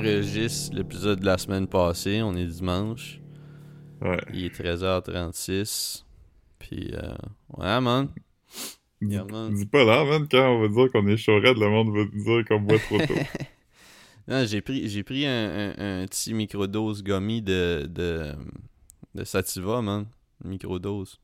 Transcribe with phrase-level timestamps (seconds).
[0.00, 2.22] enregistre l'épisode de la semaine passée.
[2.22, 3.20] On est dimanche.
[4.00, 4.18] Ouais.
[4.32, 6.04] Il est 13h36.
[6.58, 7.14] Puis, euh,
[7.56, 8.08] ouais, man.
[9.02, 9.54] Dis, Yeah, man.
[9.54, 12.44] dis pas là, man, quand on va dire qu'on est chaurette, le monde va dire
[12.46, 13.14] qu'on boit trop tôt.
[14.28, 15.32] Non, j'ai pris, j'ai pris un,
[15.76, 18.32] un, un petit microdose gummy de, de,
[19.14, 20.06] de Sativa, man.
[20.44, 21.18] Microdose.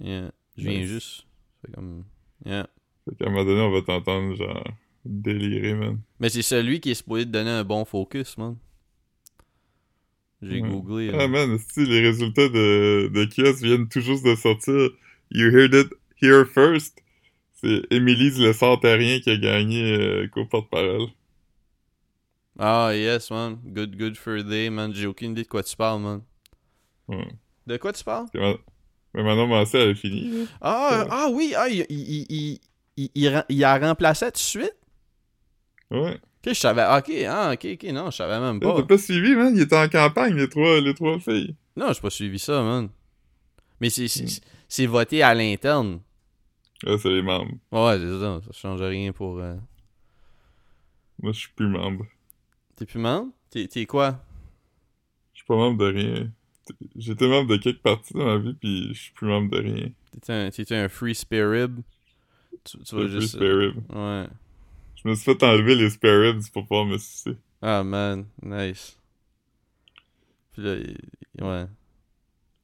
[0.00, 0.30] Yeah.
[0.56, 0.88] Je viens Nice.
[0.88, 1.26] juste.
[1.62, 2.04] C'est comme.
[2.46, 2.68] Yeah.
[3.04, 4.64] fait qu'à un moment donné, on va t'entendre, genre,
[5.08, 5.98] délirer, man.
[6.20, 8.56] Mais c'est celui qui est supposé te donner un bon focus, man.
[10.42, 10.68] J'ai Ouais.
[10.70, 11.10] googlé.
[11.14, 14.90] Ah, man, si les résultats de, de QS viennent tout juste de sortir,
[15.32, 15.88] you heard it
[16.22, 16.96] here first.
[17.54, 21.08] C'est Émilie Le Santarien qui a gagné euh, co-porte-parole.
[22.58, 23.58] Ah, yes, man.
[23.64, 24.92] Good, good for day, man.
[24.94, 26.22] J'ai aucune idée de quoi tu parles, man.
[27.08, 27.28] Ouais.
[27.66, 28.26] De quoi tu parles?
[28.34, 30.44] Mais Manon Massé, elle a fini, là.
[30.60, 31.08] Ah, Ouais.
[31.10, 32.60] ah oui, ah, il, il, il, il,
[32.96, 34.74] il, il ren- il a remplacé tout de suite?
[35.90, 36.14] Ouais.
[36.14, 36.84] Ok, je savais.
[36.98, 38.82] Ok, ah, ok, ok, non, je savais même T'as pas.
[38.84, 39.54] pas suivi, man?
[39.56, 41.54] Il était en campagne, les trois, les trois filles.
[41.76, 42.88] Non, j'ai pas suivi ça, man.
[43.80, 44.90] Mais c'est, c'est, Hmm.
[44.90, 46.00] voté à l'interne.
[46.86, 47.52] Ah, c'est les membres.
[47.72, 49.38] Ouais, c'est ça, ça change rien pour.
[49.38, 49.56] euh,
[51.22, 52.06] Moi, je suis plus membre.
[52.76, 53.32] T'es plus membre?
[53.50, 54.20] T'es, quoi?
[55.32, 56.30] Je suis pas membre de rien.
[56.96, 59.88] J'étais membre de quelques parties dans ma vie, puis je suis plus membre de rien.
[60.22, 60.32] T'es
[60.74, 61.80] un, un free spare rib?
[62.64, 63.36] Tu, tu vas juste.
[63.36, 63.74] spare rib.
[63.92, 64.26] Ouais.
[65.02, 67.36] Je me suis fait enlever les spare ribs pour pouvoir me sucer.
[67.62, 68.96] Ah, man, nice.
[70.52, 71.66] Puis là, il- ouais.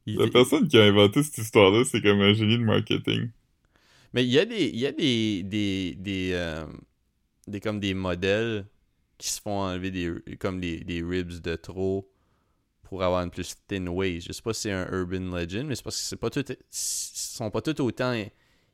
[0.07, 3.31] Il- La personne qui a inventé cette histoire-là, c'est comme un génie de marketing.
[4.13, 4.67] Mais il y a des.
[4.69, 5.43] Il y a des.
[5.43, 5.95] des.
[5.99, 6.67] des, euh,
[7.47, 8.67] des comme des modèles
[9.19, 12.09] qui se font enlever des comme des, des ribs de trop
[12.83, 14.27] pour avoir une plus thin waist.
[14.29, 16.45] Je sais pas si c'est un urban legend, mais c'est parce que c'est pas tout.
[16.49, 18.13] Ils sont pas tous autant.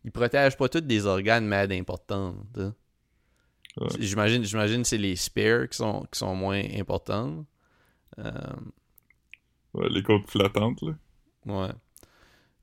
[0.05, 2.37] Ils protègent pas tous des organes mad importants.
[2.55, 2.69] tu sais.
[3.77, 3.89] Ouais.
[4.01, 7.45] J'imagine, j'imagine que c'est les spares qui sont, qui sont moins importants.
[8.19, 8.33] Euh,
[9.73, 10.95] Ouais, les côtes flattantes, là.
[11.47, 11.71] Ouais.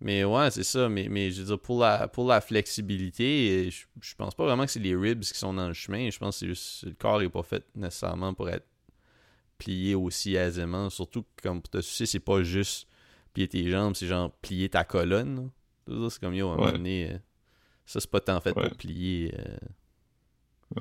[0.01, 0.89] Mais ouais, c'est ça.
[0.89, 4.65] Mais, mais je veux dire, pour la, pour la flexibilité, je, je pense pas vraiment
[4.65, 6.09] que c'est les ribs qui sont dans le chemin.
[6.09, 8.67] Je pense que juste le corps est pas fait nécessairement pour être
[9.57, 10.89] plié aussi aisément.
[10.89, 12.87] Surtout que, comme pour te soucier, c'est pas juste
[13.33, 15.49] plier tes jambes, c'est genre plier ta colonne.
[15.87, 17.17] C'est comme yo, à un moment donné, euh,
[17.85, 18.67] ça c'est pas tant fait Ouais.
[18.67, 19.33] pour plier.
[19.39, 19.57] euh,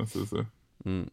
[0.06, 0.36] C'est ça.
[0.84, 1.04] Hmm.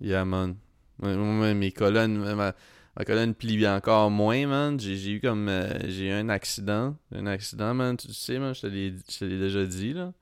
[0.00, 0.56] Yeah, man.
[0.98, 2.54] Moi, mes colonnes, ma,
[2.96, 4.78] ma colonne plie encore moins, man.
[4.78, 5.48] J'ai eu comme.
[5.48, 6.96] euh, j'ai eu un accident.
[7.14, 7.96] Un accident, man.
[7.96, 10.12] Tu sais, man, je te l'ai je te l'ai déjà dit, là.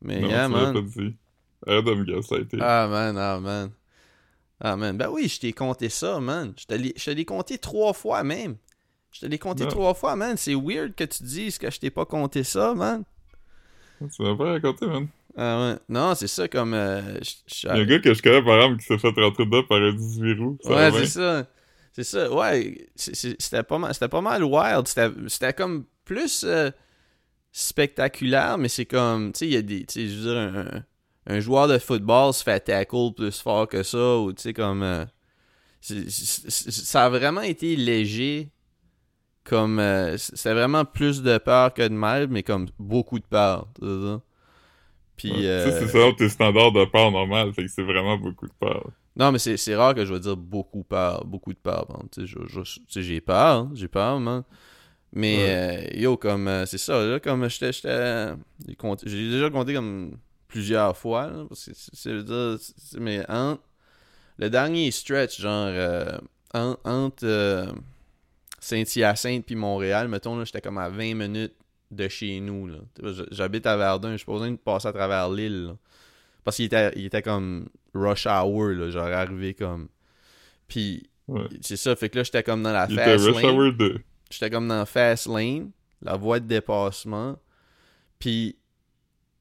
[0.00, 0.74] Mais non, yeah, tu man.
[0.74, 1.16] pas dit.
[1.66, 2.62] Arrête de me.
[2.62, 3.70] Ah, man, ah, man.
[4.60, 4.96] Ah, man.
[4.96, 6.52] Ben oui, je t'ai compté ça, man.
[6.56, 8.56] Je te l'ai je te l'ai compté trois fois, même.
[9.12, 9.70] Je te l'ai compté Non.
[9.70, 10.36] trois fois, man.
[10.36, 13.04] C'est weird que tu dises que je t'ai pas compté ça, man.
[14.00, 15.06] Tu m'as pas raconté, man.
[15.36, 15.78] Ah, ouais.
[15.88, 16.74] Non, c'est ça, comme.
[16.74, 18.98] euh, je- je- Il y a un gars que je connais, par exemple, qui s'est
[18.98, 20.58] fait rentrer dedans par un 18 roues.
[20.64, 21.46] Ouais, c'est ça.
[21.94, 22.32] C'est ça.
[22.32, 24.86] Ouais, c'était pas mal, pas mal wild.
[25.28, 26.70] C'était comme plus euh,
[27.52, 30.38] spectaculaire, mais c'est comme, tu sais, il y a des, tu sais, je veux dire,
[30.38, 30.84] un,
[31.34, 34.82] un joueur de football se fait tackle plus fort que ça, ou tu sais, comme,
[34.82, 35.04] euh,
[35.80, 38.50] ça a vraiment été léger.
[39.44, 43.68] Comme, euh, c'était vraiment plus de peur que de mal, mais comme beaucoup de peur.
[43.80, 44.20] tu sais ça.
[45.16, 45.36] Puis, Ouais.
[45.36, 48.46] Tu sais, euh, c'est ça, tes standards de peur normal, fait que c'est vraiment beaucoup
[48.46, 48.90] de peur.
[49.14, 51.86] Non, mais c'est, rare que je vais dire beaucoup peur, beaucoup de peur.
[51.86, 54.42] Bon, tu sais, j'ai peur, hein, j'ai peur, man.
[55.12, 55.36] Mais
[55.94, 57.70] euh, yo, comme euh, c'est ça, là, comme j'étais.
[57.72, 60.16] j'ai, déjà compté comme
[60.48, 61.26] plusieurs fois.
[61.26, 62.56] là, parce que c'est, dire,
[62.98, 63.62] mais entre
[64.38, 66.16] le dernier stretch, genre euh,
[66.54, 67.74] en- entre
[68.58, 71.54] Saint-Hyacinthe puis Montréal, mettons, là, j'étais comme à 20 minutes
[71.92, 72.70] de chez nous.
[73.30, 75.74] J'habite à Verdun, je suis pas besoin de passer à travers l'île.
[76.44, 79.88] Parce qu'il était, il était comme rush hour, là, genre arrivé comme.
[80.68, 81.46] Puis Ouais.
[81.60, 83.54] c'est ça, fait que là, j'étais comme dans la Il était fast Rush lane.
[83.56, 83.98] Hour 2.
[84.30, 85.70] J'étais comme dans fast lane,
[86.02, 87.38] la voie de dépassement.
[88.18, 88.56] Puis,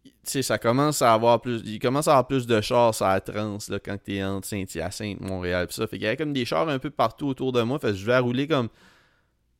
[0.03, 1.61] tu sais, ça commence à avoir plus.
[1.65, 5.21] Il commence à avoir plus de chars à la trans là, quand t'es entre Saint-Hyacinthe,
[5.21, 5.65] Montréal.
[5.67, 7.79] Pis ça, fait qu'il y avait comme des chars un peu partout autour de moi.
[7.79, 8.69] Fait que je vais rouler comme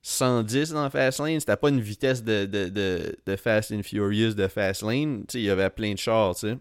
[0.02, 1.40] 110 dans fast lane.
[1.40, 5.22] C'était pas une vitesse de, de, de, de Fast and Furious de fast lane.
[5.28, 6.58] Tu sais, il y avait plein de chars, tu sais.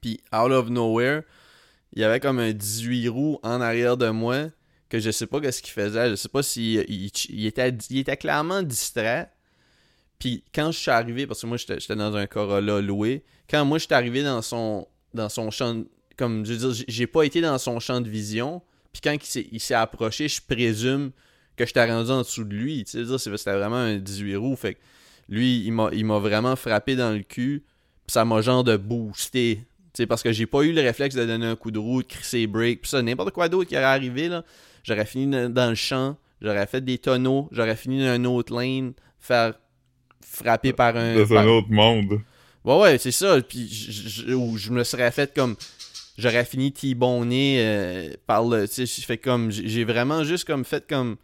[0.00, 1.22] Puis, out of nowhere,
[1.92, 4.46] il y avait comme un 18 roues en arrière de moi
[4.88, 6.10] que je sais pas qu'est-ce qu'il faisait.
[6.10, 9.30] Je sais pas s'il il, il était, il était clairement distrait.
[10.18, 13.78] Puis quand je suis arrivé, parce que moi j'étais dans un Corolla loué, quand moi
[13.78, 17.24] je suis arrivé dans son dans son champ, de- comme je veux dire, j'ai- pas
[17.24, 18.62] été dans son champ de vision.
[18.92, 21.10] Puis quand il s'est approché, je présume
[21.56, 22.84] que j'étais rendu en dessous de lui.
[22.84, 24.56] Tu sais, c'était vraiment un 18 roues.
[24.56, 24.80] Fait que
[25.28, 27.64] lui, il m'a vraiment frappé dans le cul.
[28.06, 29.60] Puis ça m'a genre de boosté.
[29.94, 32.08] sais, parce que j'ai pas eu le réflexe de donner un coup de roue, de
[32.08, 34.44] crisser break, pis ça, n'importe quoi d'autre qui aurait arrivé, là.
[34.82, 38.94] J'aurais fini dans le champ, j'aurais fait des tonneaux, j'aurais fini dans une autre lane,
[39.20, 39.54] faire
[40.20, 41.14] frapper par un.
[41.14, 42.20] Dans un autre monde.
[42.64, 43.40] Ouais, ouais, c'est ça.
[43.42, 45.56] Puis je, je, me serais fait comme.
[46.18, 48.68] J'aurais fini T-bonné euh, par le.
[48.68, 49.50] Tu sais, fait comme.
[49.50, 51.16] J'ai vraiment juste comme fait comme.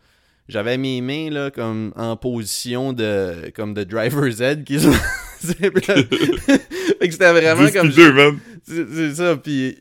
[0.49, 4.79] J'avais mes mains là comme en position de comme de driver Z qui
[5.41, 7.93] fait que c'était vraiment comme
[8.65, 9.77] c'est ça puis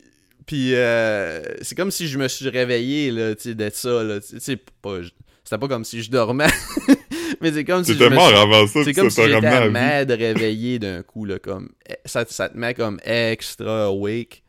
[0.46, 4.20] puis euh, c'est comme si je me suis réveillé là tu sais d'être ça là.
[4.20, 4.98] Tu sais pas
[5.42, 6.48] c'était pas comme si je dormais.
[7.40, 11.02] Mais c'est comme si je mort avant ça c'est comme si j'étais mad réveillé d'un
[11.02, 11.70] coup là comme
[12.04, 14.42] ça, ça te met comme extra awake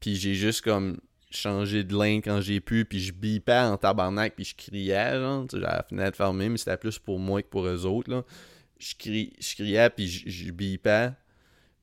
[0.00, 0.96] puis j'ai juste comme
[1.30, 5.46] changé de ligne quand j'ai pu, puis je bipais en tabarnak, puis je criais, genre,
[5.46, 8.10] tu sais, j'avais la fenêtre fermée, mais c'était plus pour moi que pour eux autres,
[8.10, 8.24] là.
[8.78, 11.10] Je, je criais, puis je, bipais,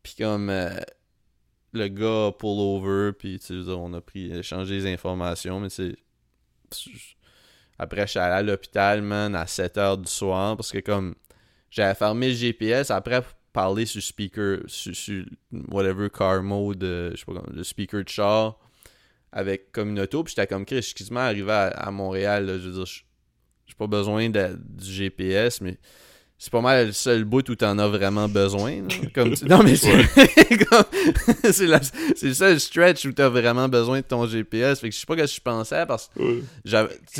[0.01, 0.75] puis comme euh,
[1.73, 5.95] le gars pull over, puis tu sais, on a pris, changé les informations, mais c'est...
[7.79, 11.15] Après, je suis allé à l'hôpital, man, à 7h du soir, parce que comme
[11.69, 13.21] j'avais fermé le GPS, après
[13.53, 15.25] parler sur speaker, sur,
[15.69, 18.59] whatever car mode, euh, je sais pas, le speaker de char,
[19.37, 22.85] avec comme une auto, puis j'étais comme, Chris, excuse-moi, arrivé à, Montréal, je veux dire,
[22.87, 25.77] j'ai pas besoin de, du GPS, mais
[26.39, 28.81] c'est pas mal le seul bout où t'en as vraiment besoin.
[29.13, 29.91] Comme Non, mais c'est
[31.51, 34.79] c'est le seul stretch où t'as vraiment besoin de ton GPS.
[34.79, 36.41] Fait que je sais pas ce que je pensais parce que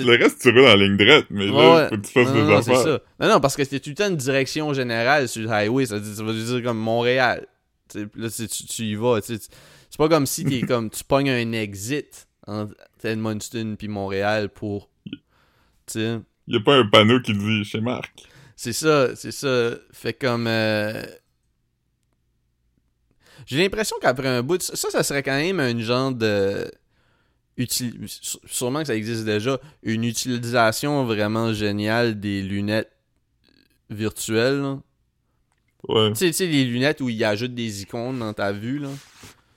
[0.01, 2.61] Le reste, tu roules en ligne droite, mais là, faut que tu fasses des non,
[2.63, 2.99] Ça.
[3.19, 5.85] Non, non, parce que c'était tout le temps une direction générale sur le highway.
[5.85, 7.45] Ça, veut dire comme Montréal.
[7.93, 9.21] là, tu, tu y vas.
[9.21, 9.37] Tu
[9.89, 14.89] c'est pas comme si t'es comme tu pognes un exit entre Edmundston puis Montréal pour.
[15.05, 15.19] Tu
[15.87, 16.19] sais.
[16.47, 18.11] Y a pas un panneau qui dit chez Marc.
[18.55, 19.71] C'est ça, c'est ça.
[19.91, 20.47] Fait comme.
[20.47, 21.03] Euh,
[23.45, 26.69] j'ai l'impression qu'après un bout, ça, ça serait quand même un genre de.
[28.45, 29.59] Sûrement que ça existe déjà.
[29.83, 32.91] Une utilisation vraiment géniale des lunettes
[33.89, 34.77] virtuelles.
[35.87, 36.13] Ouais.
[36.13, 38.89] Tu sais, les lunettes où ils ajoutent des icônes dans ta vue, là.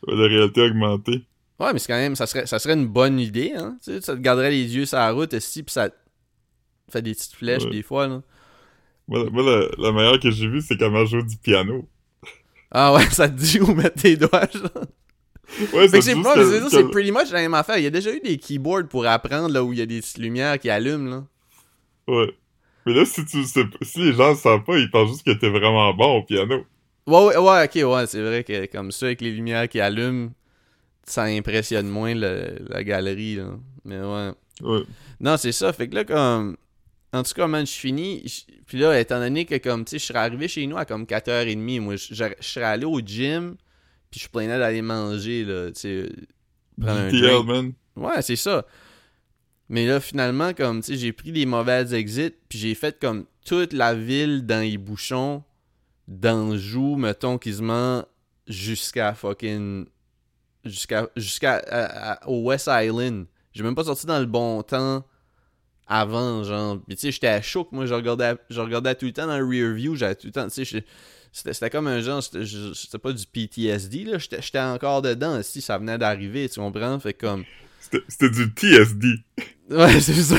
[0.07, 1.25] La réalité augmentée.
[1.59, 3.77] Ouais, mais c'est quand même, ça serait, ça serait une bonne idée, hein.
[3.85, 5.91] Tu sais, ça te garderait les yeux sur la route, aussi, pis ça
[6.91, 8.23] fait des petites flèches des fois, là?
[9.09, 11.87] Moi, la, meilleure que j'ai vue, c'est quand elle joue du piano.
[12.71, 14.87] Ah ouais, ça te dit où mettre tes doigts, genre.
[15.75, 16.15] Ouais, c'est c'est
[16.71, 17.77] c'est pretty much la même affaire.
[17.77, 20.01] Il y a déjà eu des keyboards pour apprendre là où il y a des
[20.01, 21.25] petites lumières qui allument là.
[22.07, 22.33] Ouais.
[22.87, 25.51] Mais là, si tu si les gens ne savent pas, ils pensent juste que t'es
[25.51, 26.65] vraiment bon au piano.
[27.11, 30.31] Ouais, ouais, ouais, ok, ouais, c'est vrai que comme ça, avec les lumières qui allument,
[31.05, 33.59] ça impressionne moins la galerie, là.
[33.85, 34.31] Mais ouais.
[34.63, 34.83] Ouais.
[35.19, 35.73] Non, c'est ça.
[35.73, 36.57] Fait que là, comme.
[37.13, 38.47] En tout cas, man, je finis.
[38.67, 41.05] Puis là, étant donné que, comme, tu sais, je serais arrivé chez nous à comme
[41.05, 43.57] 4h30, moi, je serais allé au gym,
[44.13, 46.09] puis je planais d'aller manger, là, tu sais.
[46.81, 47.47] Prendre un drink.
[47.47, 47.73] Man.
[47.97, 48.65] Ouais, c'est ça.
[49.69, 53.25] Mais là, finalement, comme, tu sais, j'ai pris des mauvaises exits, puis j'ai fait comme
[53.45, 55.43] toute la ville dans les bouchons
[56.11, 58.05] d'Anjou, mettons, quasiment
[58.47, 59.87] jusqu'à fucking.
[60.65, 61.09] Jusqu'à.
[61.17, 62.21] Jusqu'à.
[62.27, 63.27] Au West Island.
[63.53, 65.05] J'ai même pas sorti dans le bon temps
[65.87, 66.79] avant, genre.
[66.87, 69.39] Puis tu sais, j'étais à choc, moi, je regardais, je regardais tout le temps dans
[69.39, 70.85] le rear view, j'avais tout le temps, tu sais,
[71.33, 75.99] c'était comme un genre, c'était pas du PTSD, là, j'étais encore dedans, si ça venait
[75.99, 76.99] d'arriver, tu comprends?
[77.01, 77.45] Fait comme.
[78.09, 79.17] C'était du TSD.
[79.71, 80.37] Ouais, c'est ça.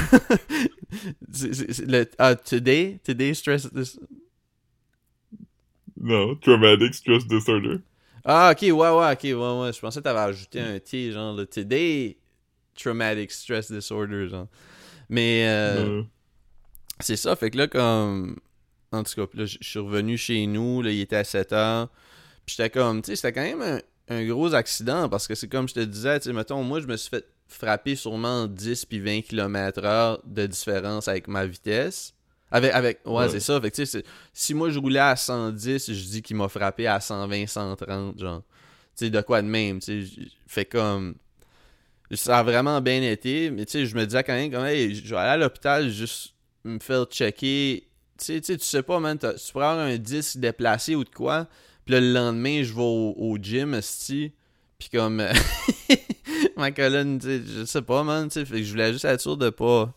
[1.85, 3.67] le, ah, today, today stress.
[6.01, 7.77] Non, Traumatic Stress Disorder.
[8.25, 9.73] Ah, ok, ouais, ouais, ok, ouais, ouais.
[9.73, 12.17] Je pensais que t'avais ajouté un T, genre, le Today
[12.75, 14.47] Traumatic Stress Disorder, genre.
[15.09, 16.01] Mais, euh,
[16.99, 18.37] c'est ça, fait que là, comme.
[18.91, 21.87] En tout cas, là, je suis revenu chez nous, là, il était à 7 h
[22.45, 23.79] Puis j'étais comme, tu sais, c'était quand même un,
[24.15, 26.87] un, gros accident parce que c'est comme je te disais, tu sais, mettons, moi, je
[26.87, 32.13] me suis fait frapper sûrement 10 puis 20 km/h de différence avec ma vitesse.
[32.51, 33.59] Avec, avec, ouais, c'est ça.
[33.61, 34.03] Fait que,
[34.33, 38.41] si moi je roulais à 110, je dis qu'il m'a frappé à 120, 130, genre.
[38.97, 40.21] Tu sais, de quoi de même, tu sais.
[40.47, 41.15] Fait comme.
[42.11, 44.93] Ça a vraiment bien été, mais tu sais, je me disais quand même, comme, hey,
[44.93, 46.33] je vais aller à l'hôpital juste
[46.65, 47.87] me faire checker.
[48.17, 51.47] Tu sais, tu sais pas, man, tu pourrais avoir un disque déplacé ou de quoi.
[51.85, 54.33] Puis le lendemain, je vais au, gym, sti.
[54.77, 55.25] Puis comme.
[56.57, 58.45] ma colonne, tu sais, je sais pas, man, tu sais.
[58.45, 59.95] Fait que je voulais juste être sûr de pas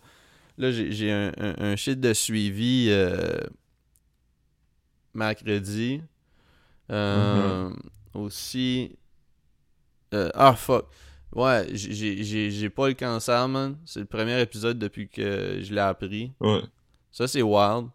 [0.57, 3.39] Là, j'ai un, un, shit de suivi euh,
[5.13, 6.01] mercredi.
[6.91, 8.19] Euh, mm-hmm.
[8.19, 8.97] Aussi.
[10.13, 10.87] Euh, ah, fuck.
[11.35, 13.77] Ouais, j'ai pas le cancer, man.
[13.85, 16.33] C'est le premier épisode depuis que je l'ai appris.
[16.39, 16.63] Ouais.
[17.11, 17.89] Ça, c'est wild.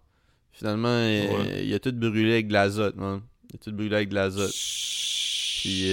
[0.52, 3.22] Finalement, il, a tout brûlé avec de l'azote, man.
[3.50, 4.52] Il a tout brûlé avec de l'azote.
[4.52, 5.90] Puis,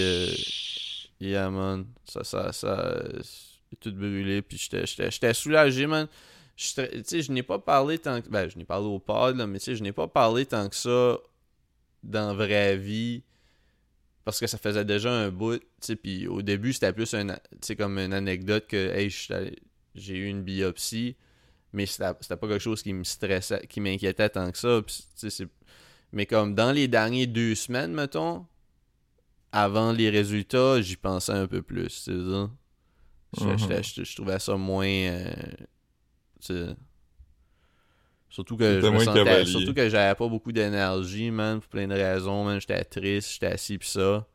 [1.20, 1.86] Yeah, man.
[2.04, 3.02] Ça, ça, ça.
[3.70, 6.06] J'ai tout brûlé, puis j'étais- j'étais j'étais soulagé, man.
[6.56, 8.28] Sais, je n'ai pas parlé tant que.
[8.28, 10.68] Ben, je n'ai parlé au pod, là, mais tu sais, je n'ai pas parlé tant
[10.68, 11.18] que ça
[12.02, 13.22] dans la vraie vie.
[14.24, 17.26] Parce que ça faisait déjà un bout, tu sais, puis au début, c'était plus un,
[17.28, 19.32] tu sais, comme une anecdote que, hey, je
[19.94, 21.14] j'ai eu une biopsie,
[21.72, 24.80] mais c'était pas quelque chose qui me stressait, qui m'inquiétait tant que ça,
[26.12, 28.46] mais comme dans les derniers deux semaines, mettons,
[29.52, 32.50] avant les résultats, j'y pensais un peu plus, c'est ça.
[33.38, 35.32] Je, je- je trouvais ça moins, euh,
[38.28, 41.94] Surtout que, je me sentais, surtout que j'avais pas beaucoup d'énergie, man, pour plein de
[41.94, 42.60] raisons, man.
[42.60, 44.26] J'étais triste, j'étais assis pis ça.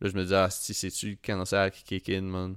[0.00, 2.56] Là, je me disais, ah, si, c'est-tu le cancer qui kick in, man?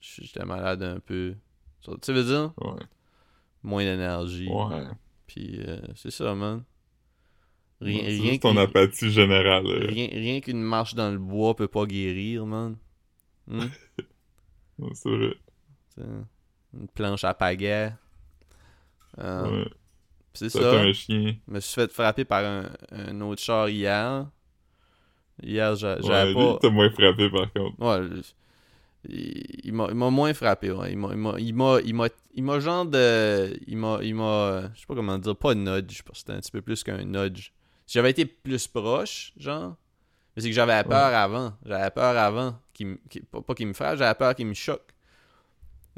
[0.00, 1.34] J'étais malade un peu.
[1.82, 2.52] Tu sais, veux dire?
[2.58, 2.80] Ouais.
[3.62, 4.48] Moins d'énergie.
[4.48, 4.86] Ouais.
[5.26, 6.62] Puis, euh, c'est ça, man.
[7.80, 9.66] Rien, C'est rien, juste ton qu'une- apathie générale.
[9.66, 9.86] euh.
[9.86, 12.76] rien, rien qu'une marche dans le bois peut pas guérir, man.
[13.46, 13.66] Hmm?
[14.94, 15.34] C'est vrai.
[15.90, 16.02] T'sais,
[16.74, 17.92] Une planche à pagaie.
[19.18, 19.68] Euh, Ouais.
[20.34, 21.34] C'est Ça, un chien.
[21.48, 24.28] Je me suis fait frapper par un, un autre char hier.
[25.42, 26.58] Hier, Ouais, j'avais pas.
[26.60, 27.80] t'as moins frappé par contre.
[27.80, 28.22] Ouais,
[29.08, 30.92] il, il m'a il moins frappé, ouais.
[30.92, 34.86] Il m'a il m'a il il il genre de il m'a il m'a je sais
[34.86, 37.52] pas comment dire, pas nudge parce que c'était un petit peu plus qu'un nudge.
[37.86, 39.76] Si j'avais été plus proche, genre,
[40.36, 42.98] mais c'est que j'avais peur avant, j'avais peur avant qu'il
[43.46, 44.86] pas qu'il me frappe, j'avais peur qu'il me choque.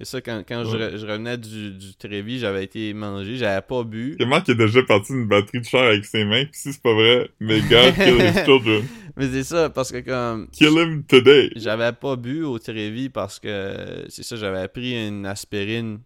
[0.01, 0.89] Et ça quand, quand je, Ouais.
[0.89, 4.17] re- je revenais du, du Trévis, j'avais été mangé, j'avais pas bu.
[4.19, 6.83] Comment qu'il est déjà parti d'une batterie de char avec ses mains, pis si c'est
[6.83, 8.83] pas vrai, mais God kill his children.
[9.17, 11.51] Mais c'est ça parce que comme Kill him today.
[11.55, 16.01] J'avais pas bu au Trévis parce que c'est ça, j'avais pris une aspirine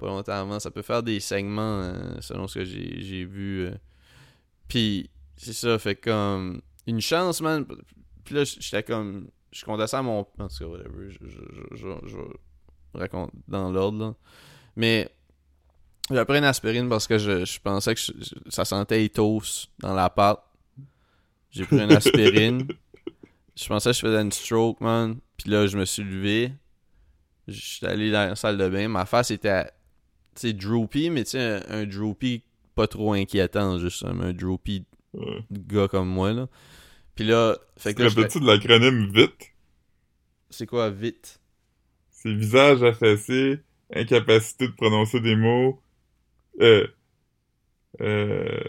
[0.00, 0.58] pas longtemps avant.
[0.58, 3.66] Ça peut faire des saignements euh, selon ce que j'ai vu.
[3.66, 3.70] euh.
[4.68, 7.64] Puis c'est ça, fait comme une chance, man.
[8.24, 9.28] Puis là, j'étais comme.
[9.52, 10.18] Je ça à mon.
[10.18, 11.08] En tout cas, whatever.
[11.10, 11.86] Je
[12.96, 14.14] raconte dans l'ordre.
[14.76, 15.08] Mais
[16.10, 19.68] j'ai pris une aspirine parce que je, je pensais que je- je- ça sentait éthos
[19.80, 20.42] dans la pâte.
[21.50, 22.66] J'ai pris une aspirine.
[23.58, 25.16] Je pensais que je faisais une stroke, man.
[25.38, 26.52] Puis là, je me suis levé.
[27.48, 28.86] Je suis allé dans la salle de bain.
[28.88, 29.70] Ma face était, tu
[30.34, 32.42] sais, droopy, mais tu sais, un, un droopy
[32.74, 34.84] pas trop inquiétant, juste un, un droopy
[35.14, 35.42] Ouais.
[35.50, 36.48] de gars comme moi, là.
[37.14, 39.30] Puis là, fait que là, rappelles-tu de l'acronyme VIT?
[40.50, 41.40] c'est quoi, vite?
[42.26, 43.60] C'est visage affaissé,
[43.94, 45.80] incapacité de prononcer des mots,
[46.60, 46.88] euh,
[48.00, 48.64] euh,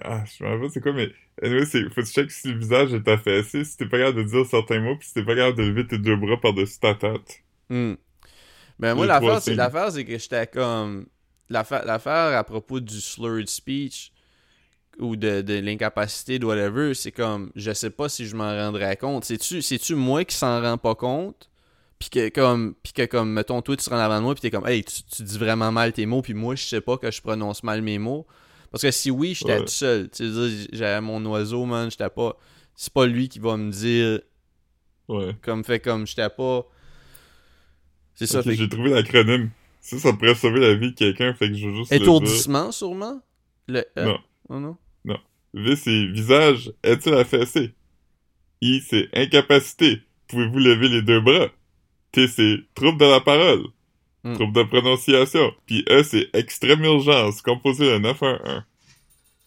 [0.00, 1.10] ah, je me rappelle c'est quoi, mais,
[1.42, 4.16] anyway, c'est, faut que tu checkes si le visage est affaissé, si t'es pas capable
[4.16, 6.78] de dire certains mots, pis si t'es pas capable de lever tes deux bras par-dessus
[6.78, 7.42] ta tête.
[7.68, 7.94] Hmm.
[8.78, 11.06] Ben moi l'affaire c'est l'affaire c'est que j'étais comme
[11.50, 14.10] l'affaire l'affaire à propos du slurred speech
[14.98, 18.96] ou de, de l'incapacité de whatever, c'est comme je sais pas si je m'en rendrais
[18.96, 19.24] compte.
[19.24, 21.50] C'est-tu c'est-tu moi qui s'en rend pas compte?
[21.98, 24.42] Puis que comme puis que comme mettons toi tu seras en avant de moi puis
[24.42, 26.96] t'es comme hey tu, tu dis vraiment mal tes mots puis moi je sais pas
[26.98, 28.26] que je prononce mal mes mots
[28.70, 29.60] parce que si oui j'étais Ouais.
[29.60, 32.36] tout seul tu sais j'avais mon oiseau man j'étais pas
[32.74, 34.20] c'est pas lui qui va me dire
[35.08, 35.36] Ouais.
[35.42, 36.66] comme fait comme j'étais pas
[38.14, 39.50] c'est ça fait j'ai trouvé l'acronyme.
[39.80, 41.92] Ça, ça pourrait sauver la vie de quelqu'un, fait que je veux juste.
[41.92, 43.20] Étourdissement, sûrement?
[43.68, 44.04] Le E?
[44.04, 44.18] Non.
[44.48, 44.76] Oh non?
[45.54, 47.72] V, c'est visage, est-il affaissé?
[48.60, 50.00] I, c'est incapacité.
[50.28, 51.48] Pouvez-vous lever les deux bras?
[52.12, 53.64] T, c'est trouble de la parole.
[54.24, 54.34] Hmm.
[54.34, 55.52] Trouble de prononciation.
[55.66, 58.62] Puis E, c'est extrême urgence, composé de 911.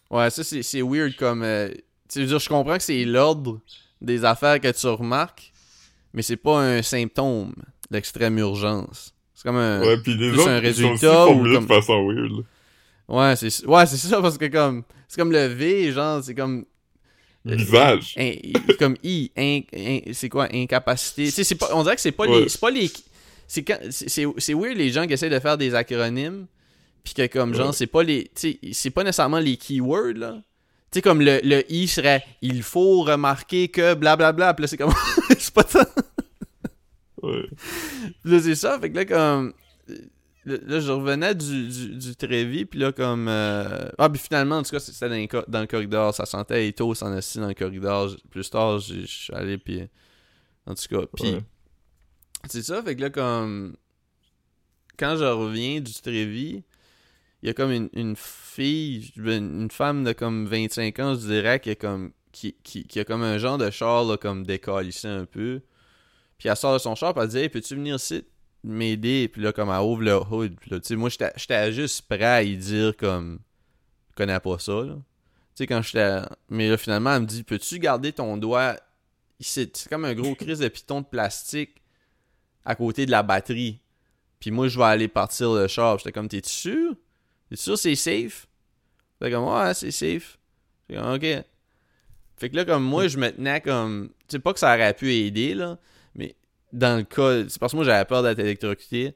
[0.09, 1.43] Ouais, ça, c'est c'est weird comme...
[1.43, 1.69] euh,
[2.09, 3.59] tu veux dire, je comprends que c'est l'ordre
[3.99, 5.51] des affaires que tu remarques,
[6.13, 7.53] mais c'est pas un symptôme
[7.91, 9.13] d'extrême urgence.
[9.33, 9.81] C'est comme un...
[9.81, 12.31] Ouais, puis les plus autres, un ils sont aussi résultat ou comme- de façon weird.
[12.31, 12.43] là.
[13.09, 14.83] Ouais, c'est ouais, c'est ça, parce que comme...
[15.07, 16.65] C'est comme le V, genre, c'est comme...
[17.47, 18.13] Euh, Visage.
[18.17, 19.61] in- i- comme I, in-
[20.13, 21.31] c'est quoi, incapacité.
[21.31, 22.41] C'est pas, on dirait que c'est pas Ouais.
[22.41, 22.91] les, c'est pas les,
[23.47, 26.47] c'est weird les gens qui essaient de faire des acronymes,
[27.05, 27.73] puis que comme genre Ouais.
[27.73, 30.41] c'est pas les, c'est pas nécessairement les keywords là.
[30.91, 34.77] Tu sais comme le, le I serait, il faut remarquer que blablabla, puis là c'est
[34.77, 34.93] comme,
[35.39, 35.85] c'est pas ça.
[37.23, 37.45] Ouais.
[38.25, 39.53] Là c'est ça, fait que là comme,
[40.55, 44.63] là, je revenais du, du, du Trévis, puis là comme, euh, ah puis finalement en
[44.63, 48.15] tout cas c'était dans, dans le corridor, ça sentait Ethos en assis dans le corridor.
[48.29, 49.81] Plus tard j'ai- je suis allé puis,
[50.65, 51.41] en tout cas, puis Ouais.
[52.49, 53.75] c'est ça, fait que là, comme.
[54.97, 56.63] Quand je reviens du Trévis,
[57.43, 61.19] il y a comme une, une fille, une une femme de comme 25 ans, je
[61.27, 64.43] dirais, qui, est comme, qui, qui, qui a comme un genre de char, là, comme
[64.43, 65.61] décalissé un peu.
[66.39, 68.23] Puis elle sort de son char, puis elle dit Hey, peux-tu venir ici?
[68.67, 70.55] M'aider Puis là, comme elle ouvre le hood.
[70.59, 73.39] Puis là, tu sais, moi, j'étais juste prêt à y dire, comme,
[74.11, 74.95] je connais pas ça, là.
[74.95, 76.21] Tu sais, quand j'étais.
[76.49, 78.75] Mais là, finalement, elle me dit Peux-tu garder ton doigt
[79.39, 81.81] C'est c'est comme un gros crise de piton de plastique
[82.63, 83.81] à côté de la batterie.
[84.39, 85.97] Puis moi, je vais aller partir le char.
[85.97, 86.93] J'étais comme T'es sûr?
[87.49, 88.47] T'es sûr c'est safe?
[89.19, 90.37] J'étais comme Ouais, c'est safe.
[90.87, 91.25] J'étais comme Ok.
[92.37, 94.09] Fait que là, comme moi, je me tenais comme.
[94.27, 95.79] Tu sais, pas que ça aurait pu aider, là.
[96.73, 97.43] Dans le cas.
[97.49, 99.15] C'est parce que moi, j'avais peur d'être électrocuté.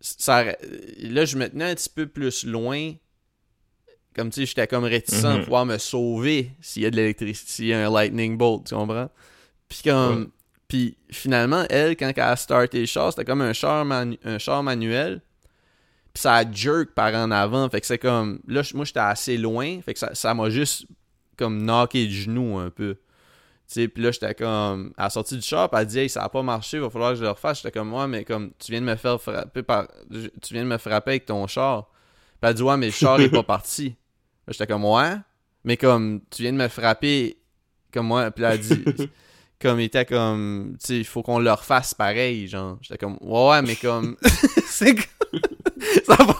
[0.00, 2.92] Ça Là, je me tenais un petit peu plus loin
[4.14, 5.42] comme tu sais, j'étais comme réticent à Mhm.
[5.44, 8.74] pouvoir me sauver s'il y a de l'électricité, s'il y a un lightning bolt, tu
[8.74, 9.10] comprends?
[9.68, 10.20] Puis comme.
[10.22, 10.28] Ouais.
[10.68, 14.38] Puis finalement, elle, quand elle a starté le char, c'était comme un char, manu- un
[14.38, 15.20] char manuel.
[16.12, 17.68] Puis ça a jerk par en avant.
[17.68, 18.40] Fait que c'est comme.
[18.46, 19.80] Là, moi, j'étais assez loin.
[19.82, 20.86] Fait que ça ça m'a juste
[21.36, 22.96] comme knocké du genou un peu.
[23.72, 24.92] Puis là, j'étais comme.
[24.96, 27.12] À la sortie du char, puis elle dit, hey, ça a pas marché, va falloir
[27.12, 27.58] que je le refasse.
[27.62, 29.88] J'étais comme, ouais, mais comme, tu viens de me faire frapper par.
[30.42, 31.88] Tu viens de me frapper avec ton char.
[32.40, 33.96] Puis elle dit, ouais, mais le char est pas parti.
[34.48, 35.14] J'étais comme, ouais,
[35.64, 37.38] mais comme, tu viens de me frapper
[37.92, 38.30] comme moi.
[38.30, 38.84] Puis là, elle dit,
[39.60, 42.76] comme, il était comme, tu sais, il faut qu'on le refasse pareil, genre.
[42.82, 44.16] J'étais comme, ouais, ouais, mais comme,
[44.66, 45.40] c'est comme,
[46.04, 46.34] ça va,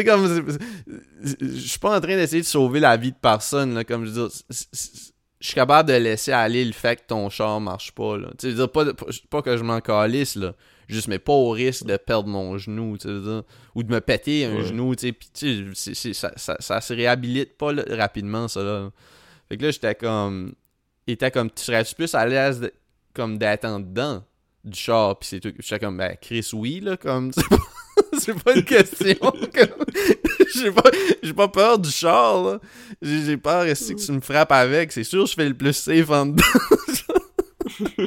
[0.00, 0.58] c'est comme,
[1.22, 4.10] je suis pas en train d'essayer de sauver la vie de personne, là, comme je
[4.10, 8.16] veux dire, je suis capable de laisser aller le fait que ton char marche pas,
[8.18, 8.28] là.
[8.38, 8.84] Tu sais, dire, pas,
[9.30, 10.54] pas- que je m'en calisse, là.
[10.88, 13.42] Juste, mais pas au risque de perdre mon genou, tu sais,
[13.74, 14.64] ou de me péter un Ouais.
[14.64, 18.62] genou, tu sais, pis tu sais, ça, ça, ça se réhabilite pas là, rapidement, ça,
[18.62, 18.90] là.
[19.48, 20.52] Fait que là, j'étais comme,
[21.06, 22.72] était comme, tu serais-tu plus à l'aise de-
[23.14, 24.22] comme d'être en dedans
[24.64, 25.52] du char, pis c'est tout.
[25.58, 27.30] J'étais comme, ben, Chris, oui, là, comme,
[28.18, 29.32] c'est pas, une question,
[30.54, 30.90] j'ai pas,
[31.34, 32.58] pas peur du char.
[33.00, 36.10] J'ai peur aussi que tu me frappes avec, c'est sûr, je fais le plus safe
[36.10, 36.42] en dedans.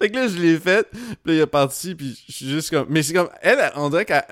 [0.00, 2.70] fait que là, je l'ai fait, puis là, il est parti, puis je suis juste
[2.70, 4.24] comme, mais c'est comme, elle, on dirait qu'elle,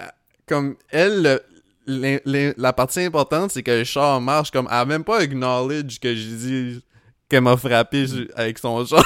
[0.46, 1.40] comme, elle,
[1.86, 6.14] la partie importante, c'est que le char marche comme, elle a même pas acknowledge que
[6.14, 6.84] j'ai dit
[7.28, 9.04] qu'elle m'a frappé avec son char.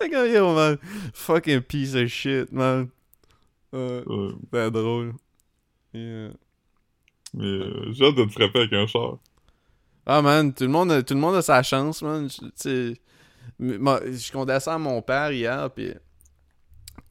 [0.00, 0.78] Fait que, yo, man,
[1.14, 2.88] fucking piece of shit, man.
[3.72, 4.32] Ouais, Ouais.
[4.52, 5.12] c'est drôle.
[5.92, 6.30] Yeah.
[7.34, 9.18] Mais euh, j'ai hâte de te frapper avec un char.
[10.06, 12.28] Ah man, tout le monde a, tout le monde a sa chance, man.
[12.30, 13.00] Je- Tu sais,
[13.58, 15.92] je condensais à mon père hier, puis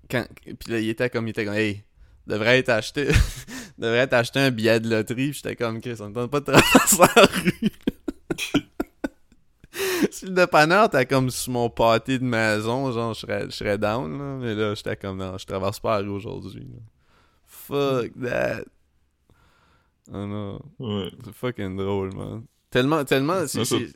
[0.10, 1.84] quand, puis là, il était comme, il était comme, hey,
[2.28, 3.08] devrait être acheté,
[3.78, 5.34] devrait être acheté un billet de loterie.
[5.34, 8.62] J'étais comme, Chris, on me tente pas de traverser la rue.
[10.12, 13.78] si le dépanneur t'as comme sur mon pâté de maison, genre, je serais, je serais
[13.78, 14.38] down, là.
[14.40, 16.68] Mais là, j'étais comme, non, je traverse pas la rue aujourd'hui.
[17.46, 18.64] Fuck that.
[20.12, 20.62] Oh non.
[20.80, 21.12] Ouais.
[21.24, 22.44] C'est fucking drôle, man.
[22.70, 23.46] Tellement, tellement,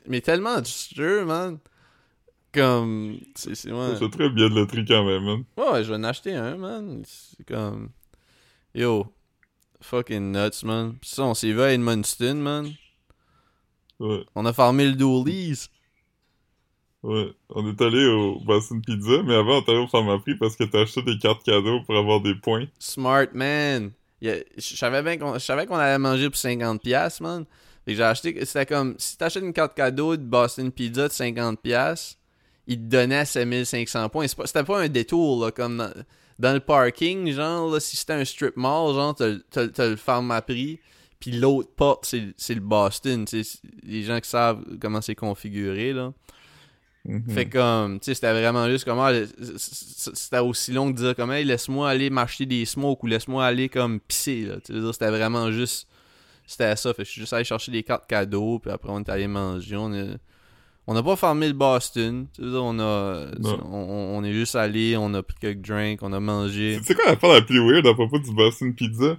[0.06, 1.58] mais tellement sûr, man.
[2.52, 3.94] Comme, c'est, c'est, ouais.
[3.98, 5.44] C'est très bien de loterie quand même, man.
[5.56, 7.02] Ouais, ouais, je vais en acheter un, man.
[7.04, 7.90] C'est comme,
[8.74, 9.06] yo,
[9.80, 10.94] fucking nuts, man.
[10.98, 12.72] Pis ça, on s'est vu à Edmundston, man.
[14.00, 14.24] Ouais.
[14.34, 15.68] On a farmé le Doolies.
[17.02, 17.32] Ouais.
[17.50, 20.64] On est allé au Boston Pizza, mais avant, on est allé au Pharmaprix parce que
[20.64, 22.66] t'as acheté des cartes cadeaux pour avoir des points.
[22.78, 23.92] Smart man.
[24.22, 25.32] A- Je savais bien qu'on,
[25.78, 27.44] allait manger pour 50$, piastres, man.
[27.86, 31.12] Fait que j'ai acheté, c'était comme, si t'achètes une carte cadeau de Boston Pizza de
[31.12, 32.18] 50$, piastres,
[32.66, 34.28] il te donnait 7500 points.
[34.28, 35.92] C'est pas- C'était pas un détour, là, comme dans,
[36.38, 40.42] dans le parking, genre, là, si c'était un strip mall, genre, t'as le farm à
[40.42, 40.78] prix,
[41.20, 43.26] puis l'autre porte, c'est c'est le Boston,
[43.82, 46.12] les gens qui savent comment c'est configuré, là.
[47.04, 47.30] Mhm.
[47.30, 49.12] Fait comme, tu sais, c'était vraiment juste comme, ah,
[49.56, 53.68] c'était aussi long de dire comme, hey, laisse-moi aller m'acheter des smokes ou laisse-moi aller
[53.68, 54.56] comme pisser, là.
[54.60, 55.88] Tu sais, c'était vraiment juste,
[56.46, 56.92] c'était ça.
[56.92, 59.76] Fait je suis juste allé chercher des cartes cadeaux, puis après on est allé manger.
[59.76, 60.04] On a,
[60.86, 64.96] on a pas farmé le Boston, tu sais, on a, on, on est juste allé,
[64.98, 66.76] on a pris quelques drinks, on a mangé.
[66.80, 69.18] Tu sais quoi l'affaire la plus weird à propos du Boston Pizza?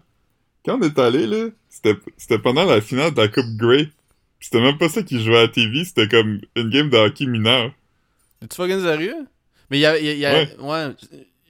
[0.66, 3.90] Quand on est allé, là, c'était c'était pendant la finale de la Coupe Grey.
[4.40, 7.26] C'était même pas ça qui jouait à la TV, c'était comme une game de hockey
[7.26, 7.72] mineur.
[8.42, 9.16] Es-tu fucking sérieux?
[9.70, 10.94] Mais il y a, il y a- il y a- ouais.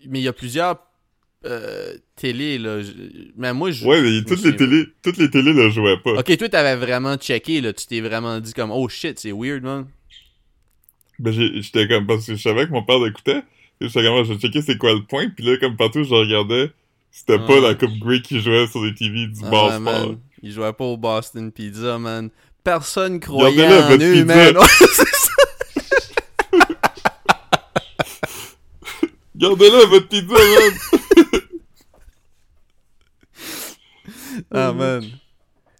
[0.08, 0.78] mais il y a plusieurs
[1.46, 2.82] euh, télés, là.
[2.82, 2.92] Je-
[3.36, 3.84] Mais moi, je.
[3.86, 6.20] Ouais, mais je toutes les télés, toutes les télés le jouaient pas.
[6.20, 7.74] Ok, toi, t'avais vraiment checké, là.
[7.74, 9.88] Tu t'es vraiment dit comme, oh shit, c'est weird, man.
[11.20, 13.42] Ben, j'étais comme, parce que je savais que mon père l'écoutait.
[13.80, 15.30] Et j'étais comme, je vais checker c'est quoi le point.
[15.30, 16.72] Puis là, comme partout, je regardais,
[17.12, 17.46] c'était Ah.
[17.48, 20.18] pas la Coupe Grey qui jouait sur les TV du Ah, man.
[20.42, 22.30] Il jouait pas au Boston Pizza, man.
[22.64, 24.26] Personne croyait en votre eux, pizza.
[24.26, 24.56] man.
[29.36, 30.74] Gardez-le, votre pizza, man!
[34.52, 35.04] Ah, man.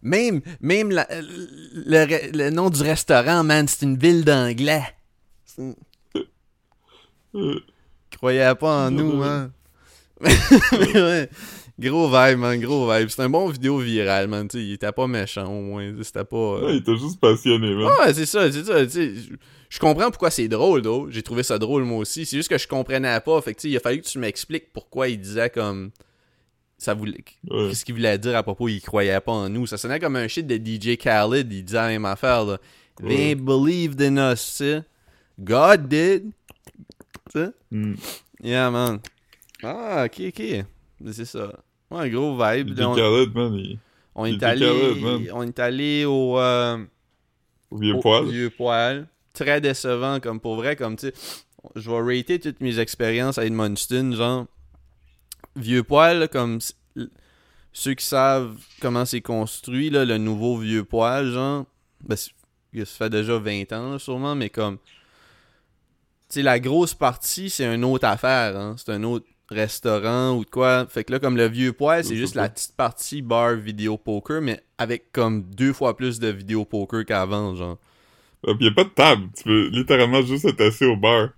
[0.04, 4.84] Même, même la- le, nom du restaurant, man, c'est une ville d'anglais.
[8.18, 9.52] Croyait pas en nous, hein.
[10.96, 11.30] Ouais.
[11.80, 13.10] Gros vibe, man, gros vibe.
[13.10, 14.48] C'est un bon vidéo viral, man.
[14.48, 15.92] T'sais, il était pas méchant, au moins.
[16.04, 16.36] C'était pas.
[16.38, 17.86] euh, Ouais, il était juste passionné, man.
[18.00, 18.86] Ouais, c'est ça, c'est ça.
[19.70, 21.08] Je comprends pourquoi c'est drôle, though.
[21.10, 22.26] J'ai trouvé ça drôle, moi aussi.
[22.26, 23.42] C'est juste que je comprenais pas.
[23.42, 25.92] Fait que, il a fallu que tu m'expliques pourquoi il disait comme.
[26.78, 27.24] Ça voulait.
[27.50, 27.70] Ouais.
[27.70, 29.66] Qu'est-ce qu'il voulait dire à propos, il croyait pas en nous.
[29.66, 31.52] Ça sonnait comme un shit de DJ Khaled.
[31.52, 32.58] Il disait la même affaire, là.
[33.08, 34.82] They believed in us, tu sais.
[35.40, 36.32] God did.
[37.34, 37.50] Tu sais?
[37.72, 37.96] Hmm.
[38.44, 39.00] Yeah, man.
[39.64, 40.66] Ah, ok, ok.
[41.12, 41.52] C'est ça.
[41.90, 42.80] Ouais, gros vibe.
[42.80, 43.80] On, Khaled, man, il...
[44.16, 46.78] on est allé, on est allé au, euh,
[47.70, 48.26] au vieux au poil.
[48.30, 49.08] vieux poil.
[49.34, 51.12] Très décevant, comme pour vrai, comme tu.
[51.76, 54.46] Je vais rater toutes mes expériences à Edmundston, genre.
[55.56, 56.60] Vieux poil, comme
[57.74, 61.66] ceux qui savent comment c'est construit, là, le nouveau vieux poil, genre.
[62.04, 62.30] Ben, ça
[62.86, 64.78] fait déjà 20 ans, là, sûrement, mais comme.
[66.30, 68.76] Tu sais, la grosse partie, c'est une autre affaire, hein.
[68.78, 70.88] C'est un autre restaurant ou de quoi.
[70.90, 73.98] Fait que là, comme le vieux poil, c'est Ouais, juste la petite partie bar vidéo
[73.98, 77.78] poker, mais avec comme deux fois plus de vidéo poker qu'avant, genre.
[78.48, 79.28] Ah, pis y a pas de table.
[79.38, 81.30] Tu peux littéralement juste être assis au bar.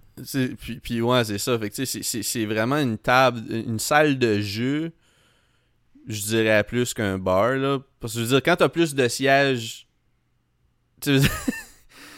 [0.62, 1.58] Puis, puis ouais, c'est ça.
[1.60, 4.91] Fait que tu sais, c'est- vraiment une table, une salle de jeu,
[6.08, 7.80] je dirais plus qu'un bar, là.
[7.99, 9.88] Parce que je veux dire, quand t'as plus de sièges,
[11.02, 11.19] tu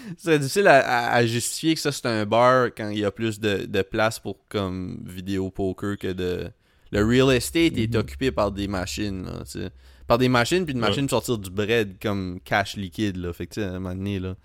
[0.18, 3.12] c'est difficile à, à- à justifier que ça c'est un bar quand il y a
[3.12, 6.50] plus de, de place pour comme vidéo poker que de.
[6.92, 8.00] Le real estate est Mhm.
[8.00, 9.70] occupé par des machines, là, tu sais.
[10.08, 10.88] Par des machines, puis une Ouais.
[10.90, 13.34] machine pour sortir du bread comme cash liquide, là.
[13.34, 14.36] Fait que tu sais, à un moment donné, là.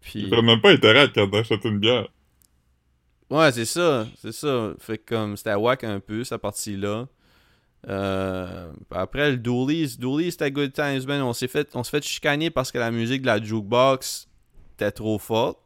[0.00, 0.28] Puis.
[0.30, 2.08] T'as même pas intérêt quand t'achètes une bière.
[3.28, 4.72] Ouais, c'est ça, c'est ça.
[4.78, 7.06] Fait que comme c'était whack un peu, cette partie-là.
[7.88, 11.22] Euh, après le Doolies, Doolies c'était good times, man.
[11.22, 14.28] On s'est fait, on fait chicaner parce que la musique de la jukebox
[14.74, 15.58] était trop forte.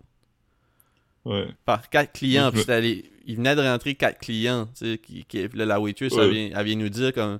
[1.25, 1.49] Ouais.
[1.65, 5.25] Par quatre clients, Ouais, puis les- il venait de rentrer quatre clients, tu sais, qui,
[5.25, 6.25] qui- là, la waitress, Ouais.
[6.25, 7.39] elle, vient, elle vient nous dire comme,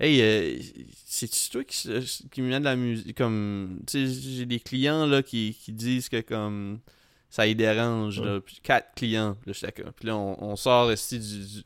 [0.00, 0.58] hey, euh,
[1.04, 1.88] c'est-tu toi qui,
[2.30, 6.08] qui me de la musique, comme, tu sais, j'ai des clients, là, qui, qui disent
[6.08, 6.78] que, comme,
[7.28, 11.58] ça les dérange, là, puis quatre clients, puis là, puis on, on sort ici du...
[11.58, 11.62] euh,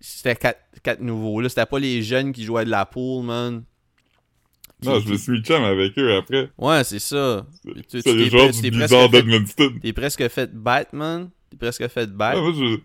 [0.00, 3.62] c'était quatre, quatre nouveaux, là, c'était pas les jeunes qui jouaient de la poule, man.
[4.80, 6.50] Qui- Non, je me suis chum avec eux après.
[6.56, 7.44] Ouais, c'est ça.
[7.88, 9.72] C'est les du d'Edmundston.
[9.82, 11.30] T'es presque fait Batman.
[11.50, 12.40] T'es presque fait Ouais, battre.
[12.40, 12.60] moi, je...
[12.62, 12.78] Moi,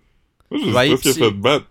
[0.51, 0.71] je suis
[1.03, 1.65] presque fait battre.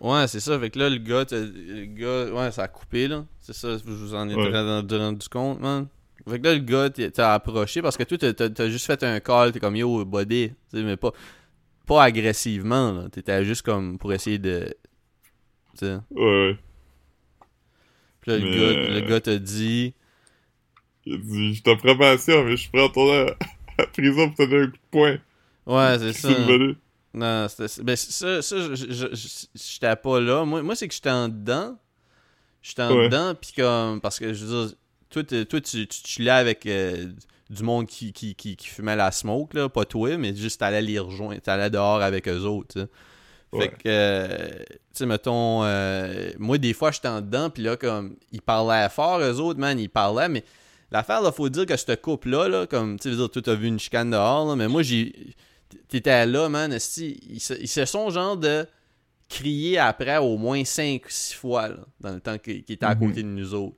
[0.00, 0.58] Ouais, c'est ça.
[0.60, 3.24] Fait que là, le gars, le gars, ouais, ça a coupé, là.
[3.40, 4.50] C'est ça, je vous en ai Ouais.
[4.52, 5.86] rendu, compte, man.
[6.28, 9.52] Fait que là, le gars, t'as approché parce que toi, t'as- juste fait un call,
[9.52, 10.48] t'es comme yo, body.
[10.50, 11.12] Tu sais, mais pas,
[11.86, 13.08] pas agressivement, là.
[13.08, 14.74] T'étais juste comme pour essayer de.
[15.78, 15.98] Tu sais.
[16.10, 16.58] Ouais, ouais.
[18.20, 19.94] Puis là, le Mais, gars, le gars t'a dit.
[21.04, 24.36] Il a dit, je t'en probation, mais je suis prêt à à la prison pour
[24.36, 25.16] te donner un coup de poing.
[25.66, 26.30] Ouais, c'est ça.
[26.30, 26.76] une.
[27.14, 27.82] Non, c'était.
[27.82, 28.56] Ben, ça, ça
[29.54, 30.44] j'étais pas là.
[30.44, 31.78] Moi, moi c'est que j'étais en dedans.
[32.62, 33.04] J'étais en Ouais.
[33.08, 34.00] dedans, puis comme.
[34.00, 34.76] Parce que, je veux dire,
[35.24, 37.06] toi, toi tu, tu chillais avec euh,
[37.50, 39.68] du monde qui, qui, qui, qui fumait la smoke, là.
[39.68, 41.40] Pas toi, mais juste t'allais les rejoindre.
[41.40, 42.86] T'allais dehors avec eux autres, tu.
[43.52, 43.68] Fait Ouais.
[43.68, 48.16] que, euh, tu sais, mettons, euh, moi, des fois, j'étais en dedans, puis là, comme,
[48.32, 50.42] ils parlaient fort, eux autres, man, ils parlaient, mais
[50.90, 53.54] l'affaire, là, faut dire que cette couple-là, là, comme, tu sais, veux dire, toi, t'as
[53.54, 55.14] vu une chicane dehors, là, mais moi, j'ai.
[55.88, 58.66] T'étais là, man, esti, ils, se, ils se sont, genre, de
[59.28, 62.94] crier après au moins 5 6 fois, là, dans le temps qu'ils qu'ils étaient à
[62.94, 63.08] Mhm.
[63.08, 63.76] côté de nous autres.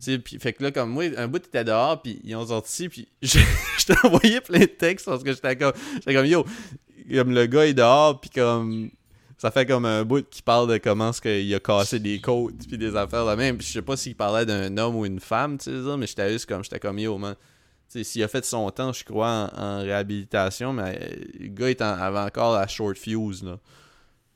[0.00, 2.46] Tu sais, puis fait que là, comme moi, un bout, t'étais dehors, puis ils ont
[2.46, 3.38] sorti, puis je,
[3.78, 6.44] je t'ai envoyé plein de textes parce que j'étais comme, j'étais comme, yo,
[7.12, 8.90] comme le gars est dehors, puis comme,
[9.38, 12.54] ça fait comme un bout qui parle de comment est-ce qu'il a cassé des côtes,
[12.68, 15.18] puis des affaires de même, puis je sais pas s'il parlait d'un homme ou une
[15.20, 17.34] femme, tu sais, mais j'étais juste comme, j'étais comme, yo, man,
[17.90, 21.48] tu sais, s'il a fait son temps, je crois, en, en réhabilitation, mais euh, le
[21.48, 23.58] gars est en- avait encore la short fuse, là.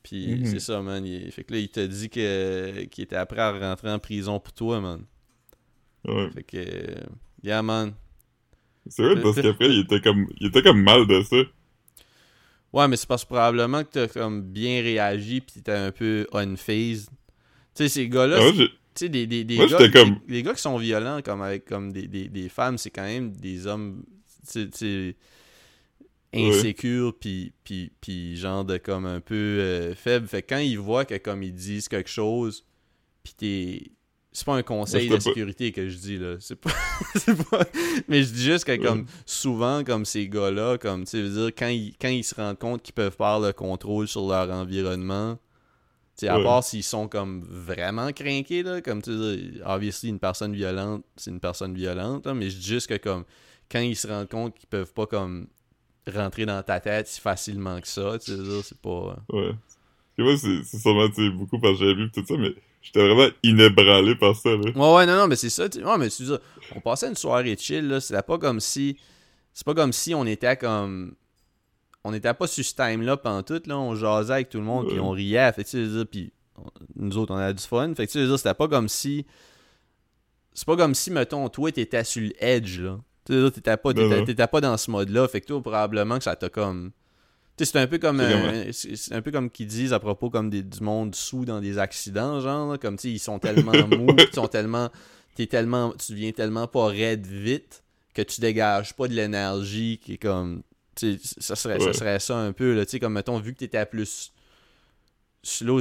[0.01, 0.45] Puis Mhm.
[0.45, 1.05] c'est ça, man.
[1.05, 2.21] Il, fait que là, il t'a dit qu'il
[2.97, 5.01] était après à rentrer en prison pour toi, man.
[6.07, 6.29] Ouais.
[6.31, 6.57] Fait que.
[6.57, 7.01] euh,
[7.43, 7.93] Yeah, man.
[8.87, 11.37] C'est vrai, parce qu'après, il était comme, il était comme mal de ça.
[12.73, 16.25] Ouais, mais c'est parce que probablement que t'as comme bien réagi pis t'étais un peu
[16.33, 17.07] unfazed.
[17.09, 17.15] Tu
[17.75, 20.53] sais, ces gars-là, Ah, tu sais, des, des, des Moi, gars, comme- des, des gars
[20.53, 24.03] qui sont violents comme avec comme des, des, des femmes, c'est quand même des hommes,
[24.45, 25.15] tu sais, tu sais,
[26.33, 30.27] insécures pis, pis, pis genre de comme un peu euh, faibles.
[30.27, 32.65] Fait que quand ils voient que comme ils disent quelque chose
[33.23, 33.91] pis t'es...
[34.35, 36.35] C'est pas un conseil de pas- sécurité que je dis, là.
[36.39, 36.71] C'est pas...
[37.15, 37.63] c'est pas...
[38.07, 41.67] Mais je dis juste que, comme, souvent, comme ces gars-là, comme, tu veux dire, quand
[41.67, 45.35] ils, quand ils se rendent compte qu'ils peuvent perdre le contrôle sur leur environnement,
[46.17, 46.43] tu sais, à Ouais.
[46.43, 51.29] part s'ils sont, comme, vraiment craqués, là, comme, tu sais, obviously, une personne violente, c'est
[51.31, 53.25] une personne violente, là, mais je dis juste que, comme,
[53.71, 55.47] quand ils se rendent compte qu'ils peuvent pas, comme,
[56.11, 59.15] rentrer dans ta tête si facilement que ça, tu sais, veux dire, c'est pas...
[59.31, 59.51] Ouais.
[60.17, 64.15] Sais pas, c'est sûrement, beaucoup parce que j'avais vu tout ça, mais j'étais vraiment inébranlé
[64.15, 64.57] par ça, là.
[64.57, 65.65] Ouais, ouais, non, non, mais c'est ça.
[65.65, 66.37] Ouais, mais c'est ça.
[66.75, 67.99] On passait une soirée chill, là.
[67.99, 68.97] C'était pas comme si.
[69.53, 71.15] C'est pas comme si on était comme.
[72.03, 73.77] On n'était pas sur ce time-là pendant tout, là.
[73.79, 75.51] On jasait avec tout le monde, puis on riait.
[75.53, 76.63] Fait que, tu sais, veux dire, puis on-
[76.97, 77.93] nous autres, on avait du fun.
[77.95, 79.25] Fait que, tu veux dire, c'était pas comme si.
[80.53, 82.99] C'est pas comme si, mettons, toi, t'étais sur le edge, là.
[83.25, 83.93] Tu t'étais pas,
[84.25, 85.27] t'étais pas dans ce mode-là.
[85.29, 86.91] Fait que toi, probablement que ça t'a comme.
[87.57, 88.19] C'est un peu comme.
[88.19, 91.45] C'est euh, C'est un peu comme qu'ils disent à propos comme des, du monde sous
[91.45, 94.89] dans des accidents, genre, là, comme, tu ils sont tellement mous, ils sont tellement
[95.35, 100.13] t'es tellement tu deviens tellement pas raide vite que tu dégages pas de l'énergie qui
[100.13, 100.61] est comme
[100.95, 101.93] tu ça serait ça Ouais.
[101.93, 104.31] serait ça un peu là tu sais comme mettons vu que t'étais à plus
[105.41, 105.79] slow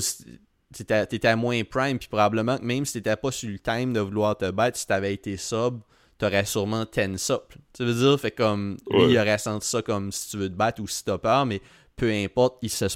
[0.72, 4.00] t'étais à moins prime puis probablement que même si t'étais pas sur le time de
[4.00, 5.80] vouloir te battre si t'avais été sub
[6.22, 9.10] t'aurais sûrement tense up tu veux dire fait comme lui Ouais.
[9.12, 11.60] il aurait senti ça comme si tu veux te battre ou si t'as peur mais
[11.96, 12.86] peu importe il se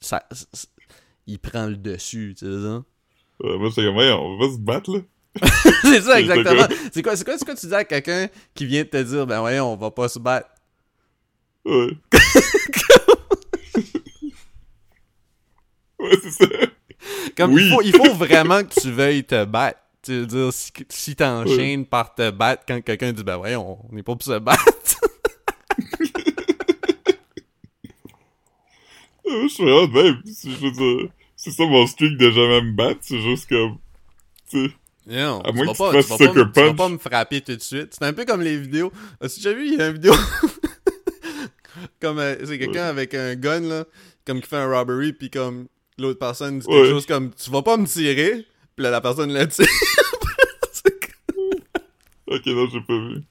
[0.00, 0.66] ça, ça-
[1.26, 2.44] il prend le dessus tu
[3.58, 5.00] moi, comme, ouais, on va se battre, là.
[5.82, 6.66] c'est ça, exactement.
[6.90, 9.72] C'est quoi, c'est quoi, tu dis à quelqu'un qui vient de te dire, ben voyons,
[9.72, 10.48] on va pas se battre?
[11.66, 11.90] Ouais.
[15.98, 16.46] ouais, c'est ça.
[17.36, 17.64] Comme Oui.
[17.66, 19.80] il, faut, il faut vraiment que tu veuilles te battre.
[20.06, 23.94] Tu veux dire, si, si t'enchaînes par te battre quand quelqu'un dit, ben voyons, on
[23.94, 24.62] n'est pas pour se battre.
[29.26, 30.22] Euh, Je suis vraiment même.
[30.24, 33.00] C'est- Je veux dire, c'est ça mon streak de jamais me battre.
[33.02, 33.78] C'est juste comme,
[34.48, 34.72] tu sais,
[35.08, 36.98] Non, À tu, moins vas que pas, tu tu, vas pas, tu vas pas me
[36.98, 37.88] frapper tout de suite.
[37.98, 38.92] C'est un peu comme les vidéos.
[39.20, 40.12] As-tu déjà vu, il y a une vidéo
[42.00, 43.84] comme euh, c'est quelqu'un avec un gun là,
[44.24, 45.66] comme qui fait un robbery puis comme
[45.98, 46.88] l'autre personne dit quelque Ouais.
[46.90, 49.66] chose comme tu vas pas me tirer, puis là la personne le tire.
[52.28, 53.22] Ok, non, j'ai pas vu.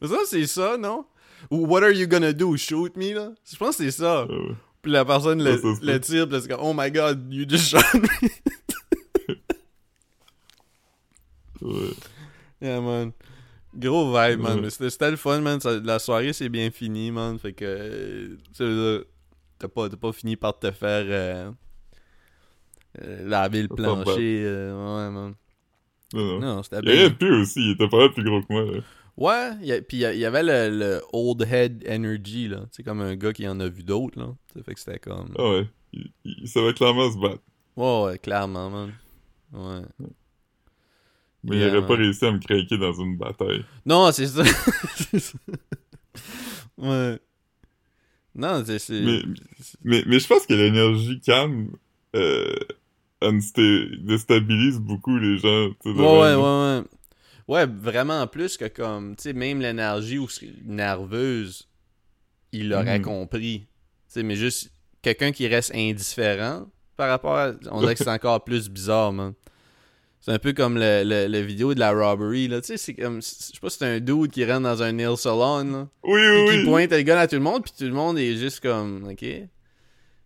[0.00, 1.04] Mais ça c'est ça, non?
[1.50, 3.32] Ou what are you gonna do, shoot me là?
[3.50, 4.26] Je pense que c'est ça.
[4.28, 4.54] Ah ouais.
[4.80, 7.78] Puis la personne le, le tire, puis c'est comme oh my god, you just shot
[7.94, 8.08] me.
[11.60, 11.90] Ouais.
[12.60, 13.12] Yeah, man.
[13.74, 14.60] Gros vibe, man.
[14.60, 14.70] Ouais.
[14.70, 15.60] C'était le fun, man.
[15.60, 17.38] Ça- la soirée, c'est bien fini, man.
[17.38, 18.36] Fait que.
[18.60, 19.04] euh,
[19.58, 21.04] t'as pas, t'as pas fini par te faire.
[21.08, 21.50] euh,
[23.00, 24.42] euh, laver le plancher.
[24.44, 25.34] euh, ouais, man.
[26.12, 26.40] Non, non.
[26.40, 27.10] Non, c'était Il y bien.
[27.10, 27.60] plus aussi.
[27.60, 28.80] Il était pas mal plus gros que moi, là.
[29.16, 32.66] Ouais, puis il y, avait le, le old head energy, là.
[32.70, 34.34] C'est comme un gars qui en a vu d'autres, là.
[34.54, 35.34] Ça fait que c'était comme.
[35.38, 35.68] Ah ouais.
[36.24, 37.42] Il, savait clairement se battre.
[37.76, 38.92] Ouais, ouais, clairement, man.
[39.52, 39.82] Ouais.
[41.44, 43.64] Mais Yeah, il aurait pas réussi à me craquer dans une bataille.
[43.84, 44.44] Non, c'est ça.
[44.44, 45.38] Ça.
[46.78, 47.18] ouais.
[48.34, 48.90] Non, c'est.
[48.90, 49.22] Mais,
[49.82, 51.68] mais, mais je pense que l'énergie calme
[52.14, 52.54] euh,
[54.04, 55.68] déstabilise beaucoup les gens.
[55.84, 56.82] Ouais, ouais, ouais,
[57.48, 57.66] ouais.
[57.66, 60.28] Vraiment plus que comme, tu sais, même l'énergie ou
[60.64, 61.68] nerveuse,
[62.52, 63.04] il l'aurait Mhm.
[63.04, 63.60] compris.
[63.60, 63.66] Tu
[64.08, 64.70] sais, mais juste
[65.02, 67.52] quelqu'un qui reste indifférent par rapport à.
[67.70, 69.32] On dirait que c'est encore plus bizarre, man.
[70.20, 72.60] C'est un peu comme le, le, le vidéo de la robbery, là.
[72.60, 73.16] Tu sais, c'est comme.
[73.20, 75.88] Je sais pas si c'est un dude qui rentre dans un nail salon, là.
[76.04, 76.64] Oui, oui, qui oui.
[76.64, 79.08] pointe le gun à tout le monde, puis tout le monde est juste comme.
[79.10, 79.24] Ok.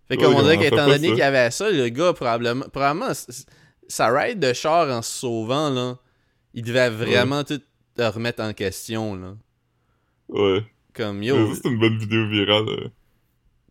[0.08, 2.68] Fait Ouais, comme on dirait qu'étant donné qu'il y avait ça, le gars, probablement.
[2.68, 3.12] Probablement,
[3.88, 5.98] sa ride de char en se sauvant, là.
[6.54, 7.60] Il devait vraiment tout
[7.94, 9.36] te remettre en question, là.
[10.28, 10.64] Ouais.
[10.94, 12.68] Comme, yo, C'est une bonne vidéo virale.
[12.68, 12.88] euh.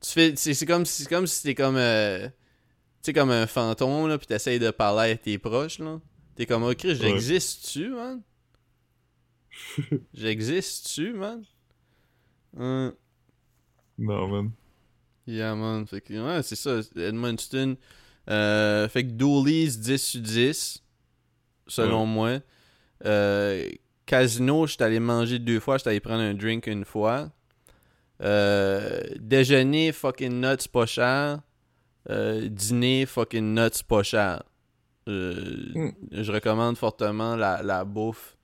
[0.01, 0.35] tu fais.
[0.35, 1.77] C'est comme comme si t'es comme.
[1.77, 2.31] euh, tu
[3.11, 5.99] sais, comme un fantôme, là, pis t'essayes de parler à tes proches, là.
[6.35, 8.21] T'es comme, oh, Chris, j'existe-tu, man?
[10.13, 11.43] J'existe-tu, man?
[12.57, 12.93] Hein?
[13.97, 14.51] Non, man.
[15.27, 15.85] Yeah, man.
[15.87, 16.79] Fait que, ouais, c'est ça.
[16.95, 17.77] Edmundston.
[18.29, 20.83] Euh, fait que Dooley's 10 sur 10,
[21.67, 22.39] selon moi.
[23.05, 23.69] Euh,
[24.05, 27.31] Casino, j'étais allé manger deux fois, j'étais allé prendre un drink une fois.
[28.21, 31.41] Euh, déjeuner, fucking nuts, pas cher.
[32.09, 34.43] Euh, dîner, fucking nuts, pas cher.
[35.07, 35.89] Euh, Mm.
[36.11, 38.37] Je recommande fortement la, la bouffe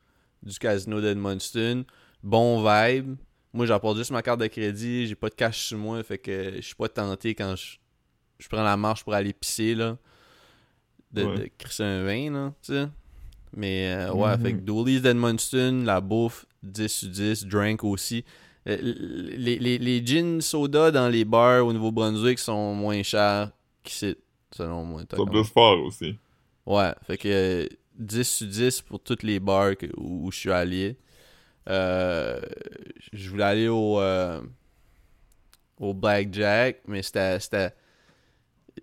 [0.44, 1.86] du casino d'Edmundston.
[2.22, 3.16] Bon vibe.
[3.54, 6.54] Moi, j'apporte juste ma carte de crédit, j'ai pas de cash sur moi, fait que
[6.56, 7.78] je suis pas tenté quand je,
[8.40, 9.98] je prends la marche pour aller pisser, là,
[11.12, 11.38] de, Ouais.
[11.38, 12.88] de crisser un vin, là, tu sais.
[13.54, 14.44] Mais, euh, ouais, Mhm.
[14.44, 18.24] fait que Dooley's d'Edmundston, la bouffe, 10 sur 10, drink aussi.
[18.70, 23.52] Euh, les, les, les gin soda dans les bars au Nouveau-Brunswick sont moins chers
[23.84, 24.16] qu'ici,
[24.56, 25.02] selon moi.
[25.10, 26.16] Ça comme- plus fort aussi.
[26.66, 30.38] Ouais, fait que euh, 10 sur 10 pour toutes les bars que- où, où je
[30.38, 30.96] suis allé.
[31.70, 32.40] Euh,
[33.14, 34.42] je voulais aller au, euh,
[35.78, 37.72] au Blackjack, mais c'était.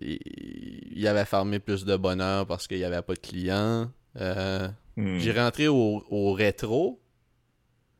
[0.01, 3.91] Il avait fermé plus de bonheur parce qu'il n'y avait pas de clients.
[4.17, 5.17] Euh, Hmm.
[5.17, 6.99] J'ai rentré au, au rétro,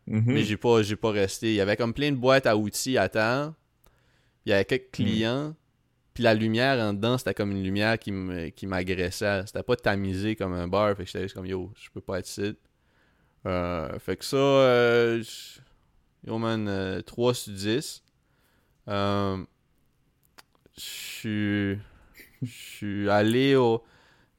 [0.06, 0.24] Mhm.
[0.34, 1.48] mais j'ai pas, j'ai pas resté.
[1.52, 3.54] Il y avait comme plein de boîtes à outils à terre.
[4.46, 5.56] Il y avait quelques clients.
[6.14, 8.12] Puis la lumière en dedans, c'était comme une lumière qui
[8.68, 9.44] m'agressait.
[9.46, 10.90] C'était pas tamisé comme un bar.
[10.98, 12.58] Fait que j'étais juste comme yo, je peux pas être ici.
[13.46, 15.24] Euh, fait que ça, euh,
[16.26, 18.04] yo man, euh, 3 sur 10.
[18.90, 19.44] Euh,
[20.78, 21.80] Je suis.
[22.42, 23.84] Je suis allé au.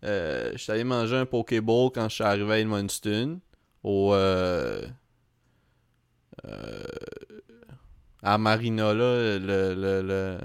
[0.05, 3.41] Euh, je suis allé manger un Pokéball quand je suis arrivé à Edmundston.
[3.83, 4.15] Au.
[4.15, 4.83] Euh,
[6.47, 6.85] euh,
[8.23, 9.39] à Marina, là.
[9.39, 9.75] Le.
[9.75, 10.39] le, le...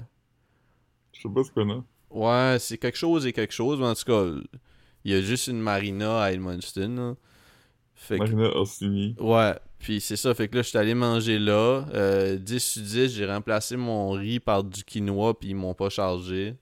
[1.13, 1.83] Je sais pas ce qu'on a.
[2.09, 3.79] Ouais, c'est quelque chose et quelque chose.
[3.79, 4.25] Mais en tout cas,
[5.03, 6.95] il y a juste une marina à Edmundston.
[6.95, 7.15] là.
[7.95, 9.15] Fait que- Orsini.
[9.19, 10.33] Ouais, puis c'est ça.
[10.35, 11.85] Fait que là, je suis allé manger là.
[11.93, 15.89] Euh, 10 sur 10, j'ai remplacé mon riz par du quinoa, puis ils m'ont pas
[15.89, 16.55] chargé.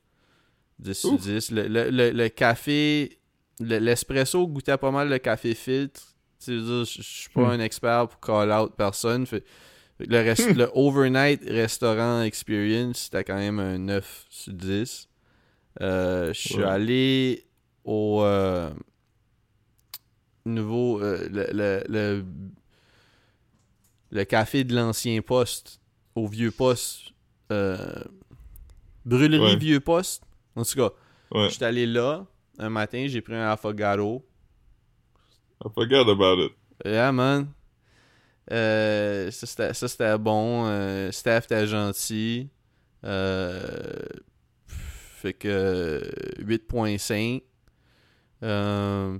[0.79, 1.21] 10 sur Ouf.
[1.21, 1.51] 10.
[1.51, 3.17] Le, le, le, le café,
[3.59, 6.01] le- l'espresso goûtait pas mal le café filtre.
[6.45, 7.51] Je suis pas Hmm.
[7.51, 9.25] un expert pour call out personne.
[9.25, 9.43] Fait,
[9.99, 15.07] le, rest- le overnight restaurant experience, c'était quand même un 9 sur 10.
[15.81, 16.63] Euh, je suis Ouais.
[16.65, 17.45] allé
[17.85, 18.69] au euh,
[20.45, 22.25] nouveau euh, le, le, le,
[24.11, 25.79] le café de l'ancien poste
[26.15, 27.13] au vieux poste
[27.51, 28.03] euh,
[29.05, 29.55] brûlerie Ouais.
[29.57, 30.23] vieux poste
[30.55, 30.89] en tout cas
[31.31, 31.49] Ouais.
[31.49, 32.25] je suis allé là
[32.59, 34.23] un matin j'ai pris un affogato
[35.65, 36.51] I forgot about it.
[36.83, 37.47] Yeah, man.
[38.51, 40.65] Euh, ça, c'était, bon.
[40.67, 42.49] Euh, Steph était gentil.
[44.67, 46.01] Fait que euh,
[46.39, 47.43] 8.5.
[48.43, 49.17] Euh,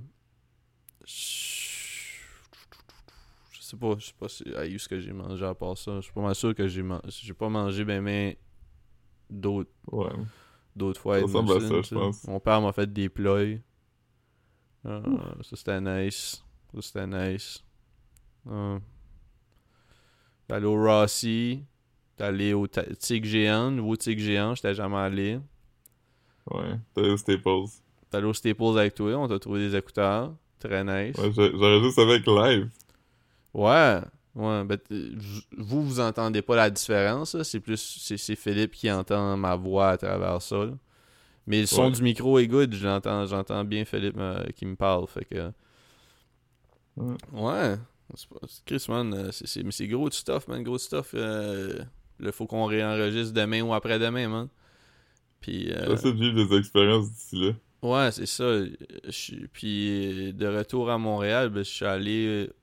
[1.06, 1.74] je
[3.60, 5.96] sais pas, je sais pas si, à ce que j'ai mangé à part ça.
[5.96, 7.02] Je suis pas mal sûr que j'ai mangé.
[7.08, 8.38] J'ai pas mangé ben mais
[9.30, 10.10] d'autres Ouais.
[10.76, 11.18] d'autres fois.
[11.18, 12.24] Ça ressemble à ça, je pense.
[12.26, 13.58] Mon père m'a fait des ploys.
[14.86, 15.02] Euh,
[15.42, 16.44] ça c'était nice.
[16.74, 17.64] Ça c'était nice.
[18.48, 18.78] Euh,
[20.46, 21.64] T'es allé au Rossi.
[22.20, 25.40] Allé au Tig Géant, nouveau Tig Géant, j'étais jamais allé.
[26.48, 26.78] Ouais.
[26.94, 27.64] T'as eu Staples.
[28.08, 30.32] T'es allé au Staples avec toi, on t'a trouvé des écouteurs.
[30.64, 31.16] Très nice.
[31.18, 32.68] Ouais, j'a- j'aurais juste avec live.
[33.52, 34.00] Ouais.
[34.34, 34.78] Ouais, ben,
[35.56, 37.40] vous, vous entendez pas la différence.
[37.44, 37.76] C'est plus,
[38.16, 40.72] c'est, Philippe qui entend ma voix à travers ça, là.
[41.46, 41.90] Mais le son Ouais.
[41.92, 45.52] du micro est good, j'entends, j'entends bien Philippe euh, qui me parle, fait que...
[47.32, 47.76] Ouais.
[48.66, 51.10] Chris, man, euh, c'est, c'est, mais c'est gros de stuff, man, gros de stuff.
[51.14, 51.78] Euh,
[52.18, 54.48] là, faut qu'on réenregistre demain ou après-demain, man.
[55.40, 55.70] Puis...
[55.72, 57.52] euh, J'essaie de vivre des expériences d'ici là.
[57.84, 58.64] Ouais, c'est ça.
[59.08, 62.26] Je Puis de retour à Montréal, ben, je suis allé.
[62.26, 62.54] euh,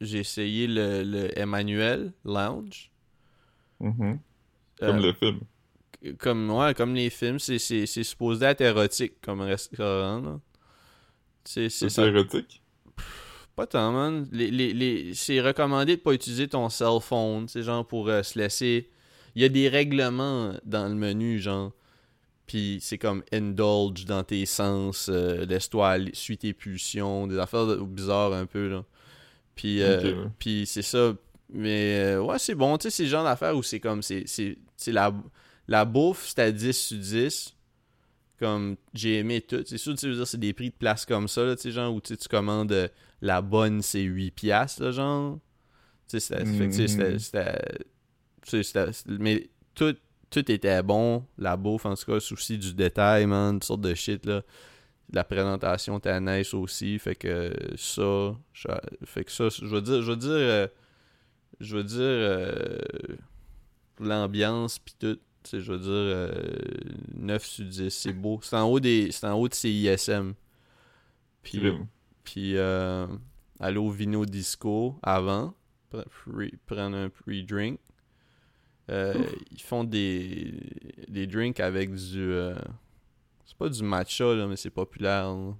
[0.00, 2.92] J'ai essayé le, le Emmanuel Lounge.
[3.80, 4.20] Mhm.
[4.84, 5.40] Comme Euh, le film.
[6.18, 10.40] comme, ouais, comme les films, c'est, c'est, c'est supposé être érotique comme restaurant.
[11.44, 12.62] c'est érotique?
[13.56, 14.28] Pas tant, man.
[14.32, 15.14] Les, les, les...
[15.14, 18.90] C'est recommandé de pas utiliser ton cell phone, c'est genre pour euh, se laisser.
[19.36, 21.72] Il y a des règlements dans le menu, genre.
[22.46, 27.76] Puis c'est comme indulge dans tes sens, euh, laisse-toi suis tes pulsions, des affaires de-
[27.76, 28.84] bizarres un peu, là.
[29.54, 30.30] Puis, euh, Ok, ouais.
[30.38, 31.14] puis c'est ça.
[31.52, 34.02] Mais euh, ouais, c'est bon, tu sais, c'est le genre d'affaires où c'est comme.
[34.02, 34.24] C'est,
[34.88, 35.14] la,
[35.68, 37.56] la bouffe, c'est à 10 sur 10
[38.38, 39.62] comme j'ai aimé tout.
[39.64, 41.70] C'est sûr, tu veux dire, c'est des prix de place comme ça, là, tu sais,
[41.70, 42.88] genre où tu commandes euh,
[43.22, 45.38] la bonne, c'est 8 piastres, là, genre.
[46.08, 46.44] Tu sais, c'était-
[48.92, 49.94] c'était- Mais tout,
[50.34, 53.94] tout était bon, la bouffe, en tout cas, souci du détail, man, toutes sortes de
[53.94, 54.42] shit, là.
[55.12, 58.68] La présentation était nice aussi, fait que ça, je-
[59.04, 60.66] fait que ça, je veux dire, je veux dire, euh,
[61.60, 62.78] je veux dire, euh,
[64.00, 66.30] l'ambiance pis tout, tu sais, je veux dire, euh,
[67.16, 68.40] 9 sur 10, c'est beau.
[68.42, 70.32] C'est en haut des, c'est en haut de CISM.
[71.42, 71.58] Puis,
[72.24, 73.06] puis euh,
[73.60, 75.54] aller au Vino Disco avant,
[75.92, 77.78] pre- prendre un pre-drink.
[78.90, 79.14] Euh,
[79.50, 80.54] ils font des,
[81.08, 82.20] des drinks avec du.
[82.20, 82.54] euh,
[83.46, 85.26] c'est pas du matcha, là, mais c'est populaire.
[85.32, 85.54] là.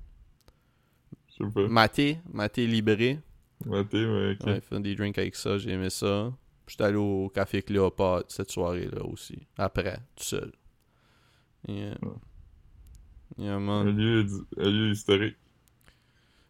[1.39, 1.67] Je sais pas.
[1.69, 3.21] Maté, maté libré.
[3.65, 4.47] Maté, ouais, ok.
[4.47, 6.33] Ouais, ils font des drinks avec ça, j'ai aimé ça.
[6.67, 9.47] Puis J'étais allé au Café Cléopâtre cette soirée-là aussi.
[9.57, 10.53] Après, tout seul.
[11.69, 11.97] Yeah.
[13.39, 13.89] Un man.
[13.97, 14.25] lieu,
[14.59, 15.37] un lieu historique.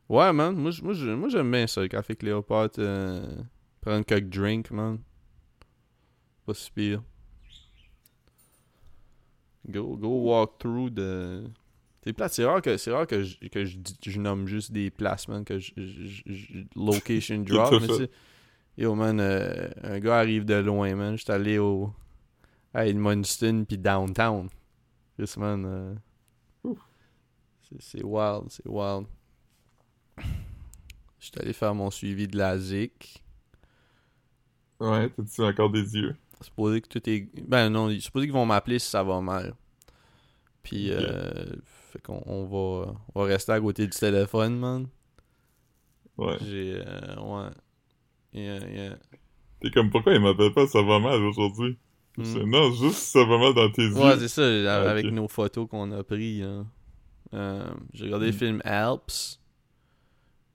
[0.09, 0.55] Ouais, man.
[0.57, 0.93] Moi, moi,
[1.29, 2.79] j'aime bien ça, le Café Cléopâtre.
[2.81, 3.27] euh,
[3.81, 4.99] prendre quelques drinks, man.
[6.47, 7.03] Pas si pire.
[9.69, 11.45] Go, go walk through de.
[12.05, 15.27] C'est plate, c'est rare que, c'est rare que, je, que je, nomme juste des places,
[15.27, 15.73] man, que je,
[16.77, 18.09] location drop, mais tu
[18.77, 21.17] Yo, man, euh, un gars arrive de loin, man.
[21.17, 21.93] J'étais allé au.
[22.75, 24.49] à Edmundston puis downtown.
[25.17, 25.65] Chris, man.
[25.65, 26.75] euh,
[27.79, 29.07] c'est wild, c'est wild.
[31.19, 33.25] J'étais allé faire mon suivi de la ZIC.
[34.81, 36.17] Ouais, t'as-tu encore des yeux?
[36.45, 37.29] Supposé que tout est.
[37.49, 39.55] Ben non, supposé qu'ils vont m'appeler si ça va mal.
[40.63, 41.45] Puis, euh,
[41.91, 44.87] fait qu'on on va, on va rester à côté du téléphone, man.
[46.17, 46.37] Ouais.
[46.45, 47.51] J'ai, euh, ouais.
[48.33, 48.97] Yeah, yeah.
[49.61, 51.79] T'es comme, pourquoi il m'appelle pas ça va mal aujourd'hui?
[52.17, 52.25] Mm.
[52.25, 53.95] C'est- Non, juste ça va mal dans tes yeux.
[53.95, 56.43] Ouais, c'est ça, Ah, avec nos photos qu'on a prises.
[56.43, 56.65] là.
[57.35, 58.37] Euh, J'ai regardé le Mm.
[58.37, 59.41] film Alps.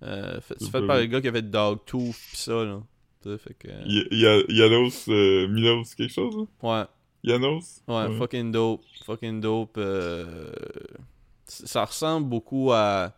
[0.02, 2.82] Euh, fait- c'est fait par le gars qui a fait Dogtooth pis ça, là.
[3.24, 3.68] Fait que...
[3.86, 6.46] Y- Yanos, euh, Milos, quelque chose, là?
[6.62, 6.86] Ouais,
[7.24, 7.82] Yanos?
[7.88, 8.82] ouais, fucking dope.
[9.06, 9.78] Fucking dope.
[9.78, 10.52] euh,
[11.46, 13.14] Ça ressemble beaucoup à,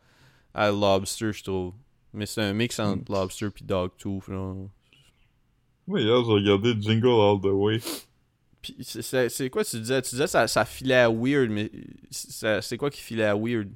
[0.54, 1.74] à Lobster, je trouve.
[2.14, 3.14] Mais c'est un mix entre Mm.
[3.14, 4.54] Lobster pis Dogtooth, là.
[5.88, 7.80] Ouais, hier, j'ai regardé Jingle All the Way.
[8.62, 10.02] Pis c'est- quoi tu disais?
[10.02, 11.72] Tu disais ça, ça filait à weird, mais
[12.10, 13.70] c'est quoi qui filait à weird?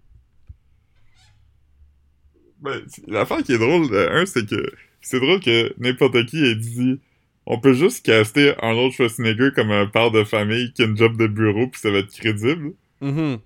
[2.62, 4.72] Ben, l'affaire qui est drôle, euh, un, c'est que
[5.06, 7.00] c'est drôle que n'importe qui ait dit
[7.46, 11.16] on peut juste caster Arnold Schwarzenegger comme un père de famille qui a une job
[11.18, 12.74] de bureau puis ça va être crédible.
[13.02, 13.38] Mhm.
[13.38, 13.40] Est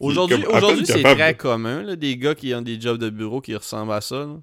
[0.00, 3.92] Aujourd'hui, c'est très commun, là, des gars qui ont des jobs de bureau qui ressemblent
[3.92, 4.20] à ça.
[4.20, 4.40] là.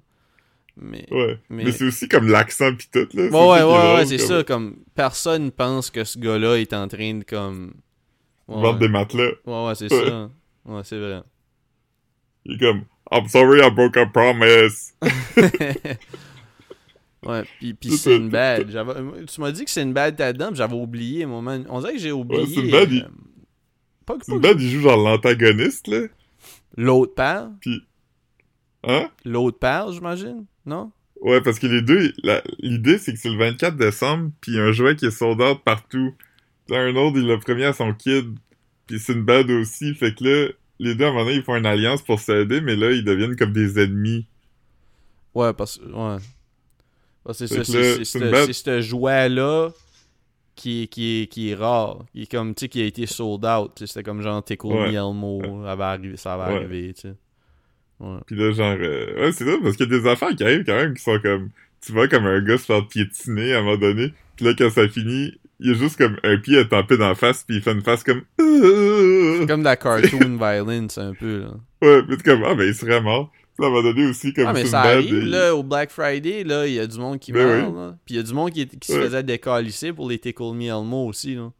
[0.76, 1.38] Mais, Ouais.
[1.48, 1.64] mais...
[1.64, 3.06] Mais, c'est aussi comme l'accent pis tout, là.
[3.12, 4.44] C'est ouais, ouais, ouais, c'est comme ça.
[4.44, 7.74] Comme personne pense que ce gars-là est en train de comme.
[8.48, 8.78] Ouais, Vendre ouais.
[8.80, 9.30] des matelas.
[9.46, 10.30] ouais, ouais, c'est ça.
[10.64, 11.22] Ouais, c'est vrai.
[12.46, 14.94] Il est comme I'm sorry I broke a promise.
[17.26, 17.90] ouais, puis, puis.
[17.96, 18.70] Sinbad.
[18.70, 21.64] j'avais- Tu m'as dit que Sinbad était dedans, puis j'avais oublié, moi, man.
[21.68, 22.46] On dirait que j'ai oublié.
[22.46, 23.08] Sinbad, il- euh,
[24.06, 26.02] Pas que C'est bad, il joue genre l'antagoniste, là.
[26.76, 27.48] L'autre père?
[28.86, 29.08] Hein?
[29.24, 30.44] L'autre père, j'imagine.
[30.66, 30.90] Non?
[31.22, 34.58] Ouais, parce que les deux, la- l'idée, c'est que c'est le 24 décembre, puis il
[34.58, 36.12] un jouet qui est sold out partout.
[36.66, 38.34] Puis un autre, il l'a premier à son kid,
[38.86, 40.48] puis c'est une bad aussi, fait que là,
[40.78, 43.04] les deux, à un moment donné, ils font une alliance pour s'aider, mais là, ils
[43.04, 44.26] deviennent comme des ennemis.
[45.34, 45.84] Ouais, parce que.
[45.86, 46.16] Ouais.
[47.32, 49.70] C'est ça, c'est- c'est Sinbad- ce- c'est ce jouet-là
[50.54, 52.04] qui est, qui, est, qui est rare.
[52.14, 53.72] Il est comme, tu sais, qui a été sold out.
[53.86, 54.92] C'était comme genre Tickle Ouais.
[54.92, 55.64] Me Elmo.
[55.66, 56.56] avait arrivé, ça va Ouais.
[56.56, 57.14] arriver, tu sais.
[58.00, 58.18] Ouais.
[58.26, 60.64] Puis là, genre, euh, ouais, c'est ça, parce qu'il y a des affaires qui arrivent
[60.64, 61.50] quand même qui sont comme,
[61.80, 64.70] tu vois comme un gars se faire piétiner à un moment donné, puis là, quand
[64.70, 67.56] ça finit, il y a juste comme un pied à taper dans la face, puis
[67.56, 71.50] il fait une face comme, C'est comme de la cartoon violence, un peu, là.
[71.82, 73.30] ouais, puis c'est comme, ah, ben, il serait mort.
[73.60, 76.66] Un moment donné aussi, comme Ah, mais ça arrive, et- là, au Black Friday, là,
[76.66, 77.76] il y a du monde qui Ben meurt, oui.
[77.76, 77.96] là.
[78.04, 79.04] Puis il y a du monde qui, qui se Ouais.
[79.04, 81.52] faisait décalisser pour les Tickle Me Elmo aussi, là.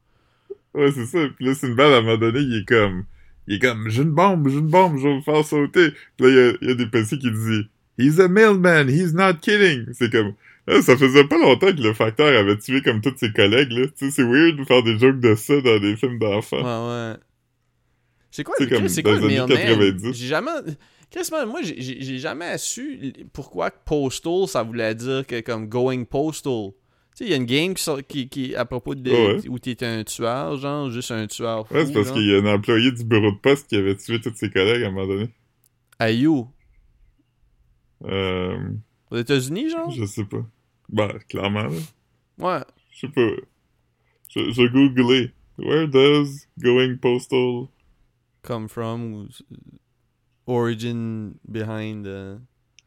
[0.74, 1.18] Ouais, c'est ça.
[1.36, 3.04] Puis là, c'est une balle, à un moment donné, il est comme...
[3.46, 5.90] Il est comme, j'ai une bombe, j'ai une bombe, je vais vous faire sauter.
[6.16, 7.64] Puis là, il y a, il y a des policiers qui disent,
[7.96, 9.84] He's a mailman, he's not kidding.
[9.92, 10.32] C'est comme...
[10.66, 13.86] Ah, ça faisait pas longtemps que le facteur avait tué comme tous ses collègues, là.
[13.88, 16.56] Tu sais, c'est weird de faire des jokes de ça dans des films d'enfants.
[16.56, 17.16] Ouais, ouais.
[18.30, 19.46] C'est quoi, comme c'est dans quoi le?
[19.46, 20.12] 90.
[20.14, 20.50] J'ai jamais...
[21.10, 26.70] Chris, moi, j'ai- jamais su pourquoi postal, ça voulait dire que comme going postal.
[27.16, 29.08] Tu sais, il y a une game qui, sort- qui, qui à propos de...
[29.10, 32.34] Ouais, où t'es un tueur, genre, juste un tueur fou, Ouais, c'est parce qu'il y
[32.34, 34.90] a un employé du bureau de poste qui avait tué tous ses collègues à un
[34.90, 35.28] moment donné.
[36.00, 36.48] Ayou.
[38.04, 38.58] Euh...
[39.10, 39.90] Aux États-Unis, genre?
[39.90, 40.44] Je sais pas.
[40.88, 41.78] Bah, clairement, là.
[42.38, 42.64] Ouais.
[42.92, 43.30] Je sais pas.
[44.28, 45.32] Je, je googlé.
[45.58, 47.68] Where does going postal...
[48.42, 49.28] Come from.
[50.46, 52.06] Origin behind...
[52.06, 52.38] uh,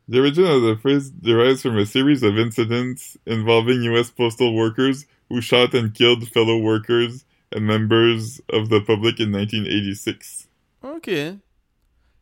[0.09, 4.09] The origin of the phrase derives from a series of incidents involving U.S.
[4.11, 10.47] postal workers who shot and killed fellow workers and members of the public in 1986.
[10.83, 11.37] OK.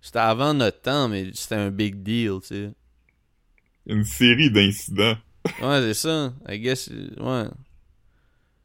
[0.02, 2.72] C'était avant notre temps, mais c'était un big deal, tu sais.
[3.88, 5.16] Une série d'incidents.
[5.62, 6.34] Ouais, c'est ça.
[6.50, 7.44] I guess, ouais.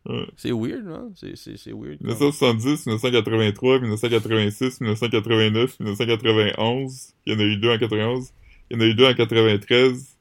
[0.07, 0.27] Ouais.
[0.37, 1.13] C'est weird, non?
[1.15, 1.99] C'est, c'est, c'est weird.
[1.99, 7.13] comme- 1970, 1983, 1986, 1989, 1991.
[7.27, 8.31] Il y en a eu deux en 91.
[8.71, 10.17] Il y en a eu deux en 93.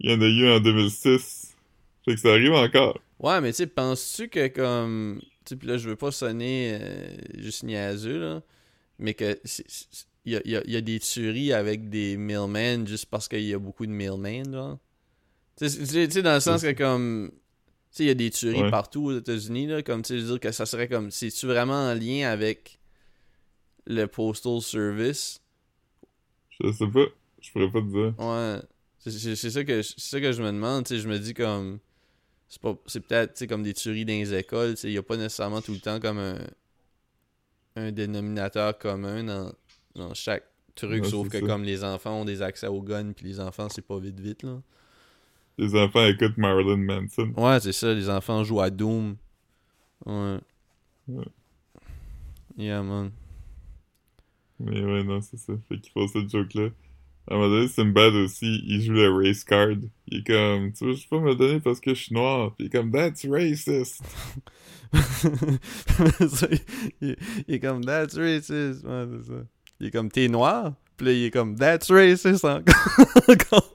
[0.00, 1.54] Il y en a eu un en 2006.
[2.06, 2.98] Fait que ça arrive encore.
[3.18, 5.20] Ouais, mais tu sais, penses-tu que comme...
[5.44, 7.08] Tu là, je veux pas sonner euh,
[7.38, 8.42] juste niaiseux, là,
[8.98, 9.66] mais que c'est-
[10.24, 13.42] il y a, y a- y a des tueries avec des mailmen juste parce qu'il
[13.44, 14.78] y a beaucoup de mailmen, genre.
[15.56, 17.30] Tu sais, dans le sens que comme...
[17.90, 18.70] Tu sais, il y a des tueries Ouais.
[18.70, 21.10] partout aux États-Unis, là, comme, tu sais, dire que ça serait comme...
[21.10, 22.78] C'est-tu vraiment en lien avec
[23.86, 25.40] le Postal Service?
[26.62, 27.04] Je sais pas.
[27.40, 28.14] Je pourrais pas te dire.
[28.18, 28.60] Ouais.
[28.98, 31.80] C'est- ça que c'est ça que je me demande, tu sais, je me dis comme
[32.86, 35.02] c'est peut-être tu sais, comme des tueries dans les écoles, tu sais, il y a
[35.02, 36.38] pas nécessairement tout le temps comme un
[37.74, 39.52] un dénominateur commun dans,
[39.94, 41.46] dans chaque truc Ouais, sauf que ça.
[41.46, 44.42] comme les enfants ont des accès aux guns puis les enfants c'est pas vite vite
[44.42, 44.60] là.
[45.58, 47.32] Les enfants écoutent Marilyn Manson.
[47.36, 49.16] Ouais, c'est ça, les enfants jouent à Doom.
[50.06, 50.38] Ouais.
[51.08, 51.24] Ouais.
[52.56, 53.10] Yeah man.
[54.58, 55.52] Mais ouais, non, c'est ça.
[55.68, 56.68] Fait qu'ils font cette joke-là.
[57.28, 59.76] À un moment donné, Sinbad aussi, il joue le race card.
[60.08, 62.54] Il est comme, tu veux juste pas me donner parce que je suis noir.
[62.56, 64.02] Puis il est comme, that's racist.
[67.00, 67.16] Il
[67.48, 68.84] est comme That's racist.
[68.84, 69.42] Ouais, c'est ça.
[69.82, 70.72] Il est comme T'es noir?
[70.96, 73.74] Puis là, il est comme That's racist encore.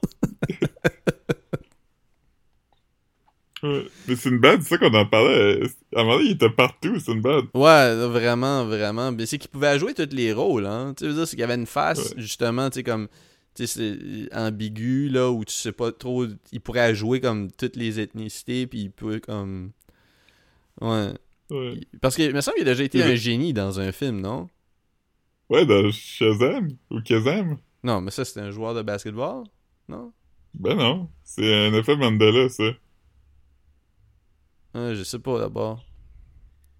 [3.62, 3.86] Ouais.
[4.06, 5.60] Mais Sinbad, c'est ça qu'on en parlait.
[5.96, 7.46] À un moment donné, il était partout, Sinbad.
[7.54, 9.10] ouais, vraiment, vraiment.
[9.10, 10.94] Mais c'est qu'il pouvait jouer tous les rôles, hein.
[10.96, 12.14] Tu sais, je veux dire, c'est qu'il y avait une face, Ouais.
[12.18, 13.08] justement, tu sais, comme.
[13.56, 13.98] Tu sais,
[14.32, 16.26] ambigu, là, où tu sais pas trop.
[16.52, 19.72] Il pourrait jouer comme toutes les ethnicités, puis il peut, comme.
[20.80, 21.08] Ouais.
[21.50, 21.80] Ouais.
[22.00, 24.48] Parce que, il me semble qu'il a déjà été un génie dans un film, non?
[25.48, 27.58] Ouais, dans Shazam ou Kazam.
[27.82, 29.44] Non, mais ça, c'était un joueur de basketball?
[29.88, 30.12] Non?
[30.54, 32.70] Ben non, c'est un effet Mandela, ça.
[34.74, 35.84] Ah, je sais pas d'abord.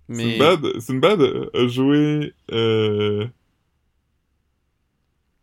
[0.09, 0.39] Mais.
[0.39, 1.21] Sinbad, Sinbad
[1.55, 2.35] a joué...
[2.51, 3.29] Euh...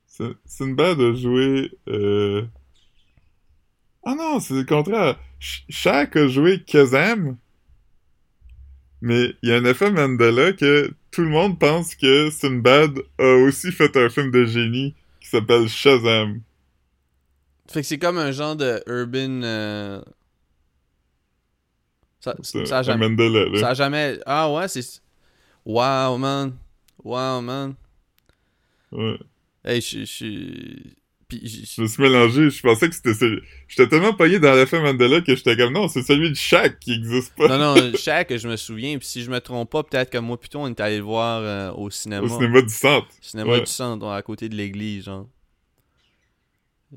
[0.07, 1.71] Sin- Sinbad a joué...
[1.88, 2.45] Euh...
[4.03, 5.19] Ah non, c'est le contraire.
[5.39, 7.38] Sh- Shaq a joué Kazam,
[9.01, 13.33] mais il y a un effet Mandela que tout le monde pense que Sinbad a
[13.45, 16.41] aussi fait un film de génie qui s'appelle Shazam.
[17.69, 19.41] Fait que c'est comme un genre de urban.
[19.43, 20.01] euh,
[22.19, 22.35] Ça,
[22.79, 23.09] a jamais.
[23.09, 23.59] Mandela, là.
[23.59, 24.19] Ça a jamais.
[24.25, 25.01] Ah ouais, c'est.
[25.65, 26.53] Wow, man.
[27.03, 27.75] Wow, man.
[28.91, 29.17] Ouais.
[29.63, 30.95] Hey, je suis.
[31.39, 33.41] Puis, je- me suis mélangé, je pensais que c'était celui...
[33.67, 36.93] J'étais tellement payé dans l'effet Mandela que j'étais comme, non, c'est celui de Shaq qui
[36.93, 37.47] existe pas.
[37.47, 38.97] Non, non, Shaq, je me souviens.
[38.97, 41.41] Puis si je me trompe pas, peut-être que moi, plutôt, on est allé le voir
[41.41, 42.25] euh, au cinéma.
[42.25, 43.07] Au cinéma du centre.
[43.21, 43.59] Cinéma Ouais.
[43.61, 45.27] du centre, à côté de l'église, genre.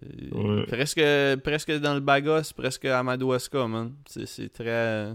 [0.03, 0.67] Euh, Ouais.
[0.67, 1.01] Presque,
[1.43, 3.95] presque dans le bagos, presque à Madawaska, man.
[4.07, 5.13] C'est c'est très.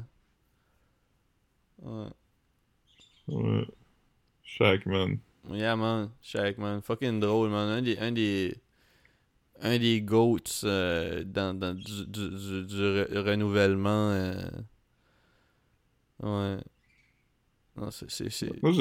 [1.81, 2.07] Ouais.
[3.27, 3.65] Ouais.
[4.43, 5.19] Shaq, man.
[5.51, 6.09] Yeah, man.
[6.21, 6.81] Shaq, man.
[6.81, 7.69] Fucking drôle, man.
[7.69, 7.97] Un des.
[7.97, 8.55] Un des,
[9.61, 14.09] un des GOATs euh, dans, dans du, du, du, du re- renouvellement.
[14.11, 14.35] euh.
[16.21, 16.57] Ouais.
[17.75, 18.61] Non, c'est.
[18.61, 18.71] Moi,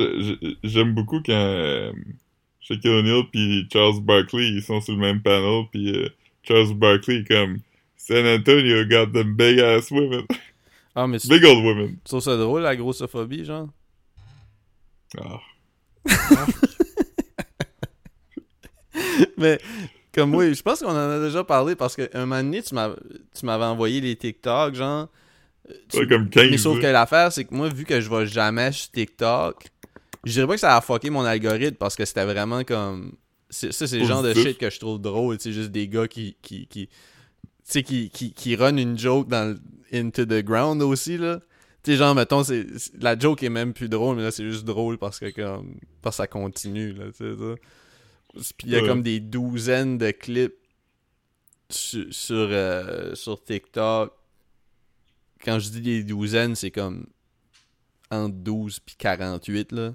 [0.62, 1.92] j'aime beaucoup quand euh,
[2.60, 6.08] Shaquille O'Neal puis Charles Barkley, ils sont sur le même panel, puis euh,
[6.42, 7.58] Charles Barkley est comme
[7.96, 10.26] San Antonio got them big ass women.
[10.94, 11.92] Ah, mais big old women.
[11.94, 13.70] tu trouves ça drôle, la grossophobie, genre?
[15.18, 15.40] Ah.
[19.38, 19.58] Mais
[20.14, 22.94] comme oui, je pense qu'on en a déjà parlé parce qu'un moment donné, tu m'as-
[23.38, 25.08] tu m'avais envoyé les TikTok, genre.
[25.88, 26.50] tu- Ouais, comme 15.
[26.50, 29.64] Mais sauf que l'affaire, c'est que moi, vu que je vais jamais sur TikTok,
[30.24, 33.12] je dirais pas que ça a fucké mon algorithme parce que c'était vraiment comme.
[33.50, 35.36] Ça, c'est le genre de shit que je trouve drôle.
[35.38, 36.36] C'est juste des gars qui.
[36.42, 36.92] qui, qui tu
[37.64, 39.56] sais, qui, qui, qui run une joke dans
[39.92, 41.38] Into the Ground aussi, là.
[41.84, 42.66] Tu sais, genre, mettons, c'est,
[43.00, 45.74] la joke est même plus drôle, mais là, c'est juste drôle parce que, comme.
[46.02, 47.54] Parce que ça continue, là, tu sais.
[48.34, 48.88] Puis il y a Ouais.
[48.88, 50.54] comme des douzaines de clips
[51.70, 54.12] sur, sur, euh, sur TikTok.
[55.44, 57.06] Quand je dis des douzaines, c'est comme
[58.10, 59.94] entre 12 puis 48, là.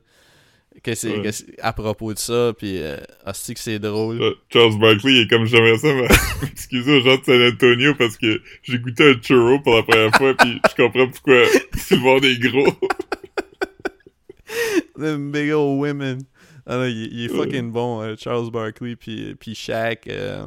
[0.83, 1.31] Que c'est, Ouais.
[1.59, 4.21] à propos de ça, puis euh, hostie que c'est drôle.
[4.21, 6.07] Euh, Charles Barkley il est comme j'aimerais ça mais-
[6.43, 10.13] m'excuser aux gens de San Antonio parce que j'ai goûté un churro pour la première
[10.15, 11.43] fois puis je comprends pourquoi
[11.97, 12.67] monde est gros.
[14.97, 16.19] Them big old women.
[16.67, 20.07] Ah non, il, il est fucking bon, euh, Charles Barkley, puis, puis Shaq.
[20.07, 20.43] euh,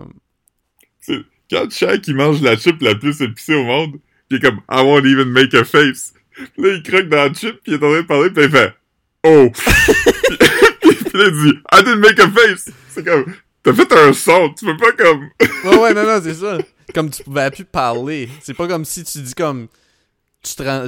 [1.51, 4.01] Quand Shaq il mange la chip la plus épicée au monde, pis
[4.33, 6.13] il est comme I won't even make a face.
[6.35, 8.41] Puis là il croque dans la chip pis il est en train de parler pis
[8.43, 8.75] il fait
[9.25, 9.51] Oh!
[10.83, 12.71] puis, puis là il dit I didn't make a face!
[12.89, 13.25] C'est comme
[13.63, 15.29] T'as fait un son, tu peux pas comme.
[15.65, 16.57] Ouais, ouais, non, non, c'est ça.
[16.95, 18.29] Comme tu pouvais plus parler.
[18.41, 19.69] C'est pas comme si tu dis comme.
[20.43, 20.87] Tu te rends-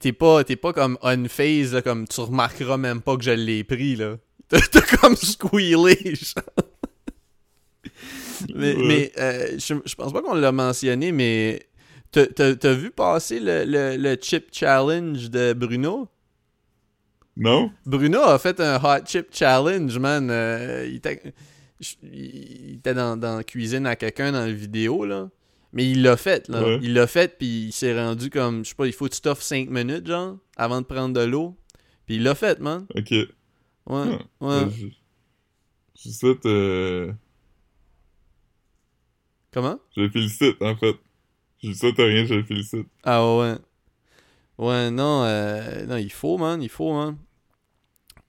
[0.00, 3.62] T'es pas, pas comme on phase, là, comme tu remarqueras même pas que je l'ai
[3.62, 4.16] pris, là.
[4.48, 6.44] T'as comme squealé, genre.
[8.54, 8.82] Mais, Ouais.
[8.86, 11.66] mais euh, je, je pense pas qu'on l'a mentionné, mais
[12.12, 16.08] t'as- vu passer le, le, le chip challenge de Bruno?
[17.36, 17.70] Non?
[17.84, 20.28] Bruno a fait un hot chip challenge, man.
[20.30, 21.34] Euh, il était,
[21.80, 25.28] je- il était dans, dans la cuisine à quelqu'un dans la vidéo, là.
[25.72, 26.62] Mais il l'a fait, là.
[26.62, 26.78] Ouais.
[26.82, 29.20] Il l'a fait, puis il s'est rendu comme, je sais pas, il faut que tu
[29.20, 31.56] t'offres 5 minutes, genre, avant de prendre de l'eau.
[32.06, 32.86] Puis il l'a fait, man.
[32.96, 33.12] Ok.
[33.88, 34.64] Ouais, Ah, ouais.
[34.66, 34.86] ben, Je,
[35.96, 36.44] je souhaite.
[36.46, 37.12] Euh...
[39.52, 39.78] Comment?
[39.96, 40.96] Je le félicite en fait.
[41.62, 42.86] Je lui souhaite rien, je le félicite.
[43.02, 43.54] Ah ouais.
[44.58, 47.16] Ouais, non, euh, non, il faut, man, il faut, man.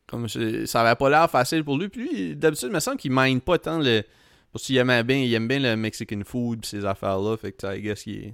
[0.07, 1.89] Comme je- ça avait pas l'air facile pour lui.
[1.89, 4.03] Puis lui, d'habitude, il me semble qu'il mine pas tant le.
[4.51, 7.38] Parce qu'il aimait bien, il aime bien le Mexican food pis ces affaires-là.
[7.38, 8.34] Fait que, I guess qu'il est.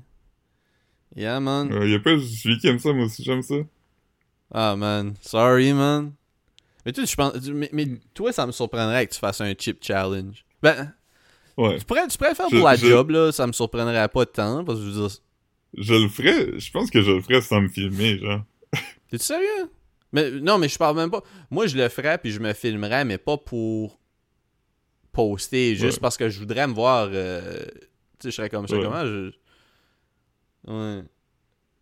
[1.15, 1.69] Yeah, man.
[1.83, 3.55] Il y a pas juste lui qui aime ça, moi aussi j'aime ça.
[4.51, 5.15] Ah, man.
[5.21, 6.13] Sorry, man.
[6.85, 7.33] Mais toi, je pense.
[7.49, 10.45] Mais, mais toi, ça me surprendrait que tu fasses un chip challenge.
[10.61, 10.93] Ben.
[11.57, 11.77] Ouais.
[11.79, 14.07] Tu pourrais, tu pourrais le faire Je- pour la je- job, là, ça me surprendrait
[14.09, 15.17] pas tant, parce que je veux dire,
[15.77, 18.41] Je le ferais, je pense que je le ferais sans me filmer, genre.
[19.09, 19.69] T'es sérieux?
[20.11, 21.23] Mais non, mais je parle même pas.
[21.49, 23.99] Moi, je le ferais puis je me filmerais, mais pas pour
[25.11, 26.01] poster, juste Ouais.
[26.01, 27.09] parce que je voudrais me voir.
[27.11, 27.63] euh,
[28.19, 28.77] Tu sais, je serais comme ça.
[28.77, 28.83] Ouais.
[28.83, 29.31] Comment je.
[30.67, 31.03] Ouais.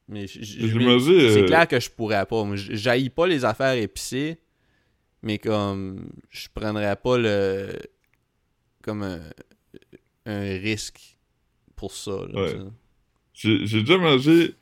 [0.08, 2.44] Mais c'est euh, clair que je pourrais pas.
[2.44, 4.40] Moi, j'haïs pas les affaires épicées,
[5.24, 6.10] mais comme.
[6.30, 7.70] Je prendrais pas le.
[8.84, 9.22] Comme un.
[10.26, 11.18] Un risque
[11.76, 12.12] pour ça.
[12.30, 12.56] là, Ouais.
[13.34, 14.56] J'ai déjà mangé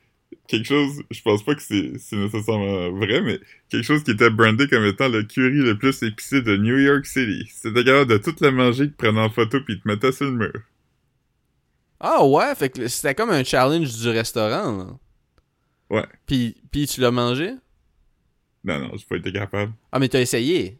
[0.48, 3.38] quelque chose, je pense pas que c'est c'est nécessairement vrai, mais
[3.68, 7.04] quelque chose qui était brandé comme étant le curry le plus épicé de New York
[7.06, 7.48] City.
[7.52, 10.32] C'était capable de tout le manger, te prenait en photo puis te mettait sur le
[10.32, 10.52] mur.
[12.00, 14.76] Ah ouais, fait que c'était comme un challenge du restaurant.
[14.76, 14.86] Là.
[15.90, 16.06] Ouais.
[16.26, 17.52] Puis, puis tu l'as mangé?
[18.64, 19.72] Non, non, j'ai pas été capable.
[19.92, 20.78] Ah, mais t'as essayé.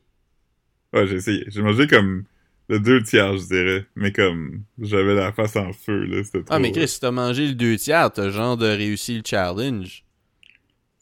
[0.92, 1.44] Ouais, j'ai essayé.
[1.48, 2.24] J'ai mangé comme
[2.68, 3.86] le deux tiers, je dirais.
[3.96, 6.54] Mais comme j'avais la face en feu, là, c'était trop...
[6.54, 10.04] Ah, mais Chris, si t'as mangé le deux tiers, t'as genre de réussi le challenge.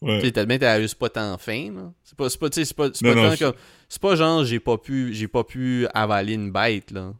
[0.01, 0.33] Tu Ouais.
[0.33, 1.93] t'as bien, t'as juste pas tant faim, là.
[2.05, 3.55] C'est pas, c'est pas, tu c'est pas, c'est pas non, tant je- comme...
[3.89, 7.13] C'est pas genre, j'ai pas pu, j'ai pas pu avaler une bête, là.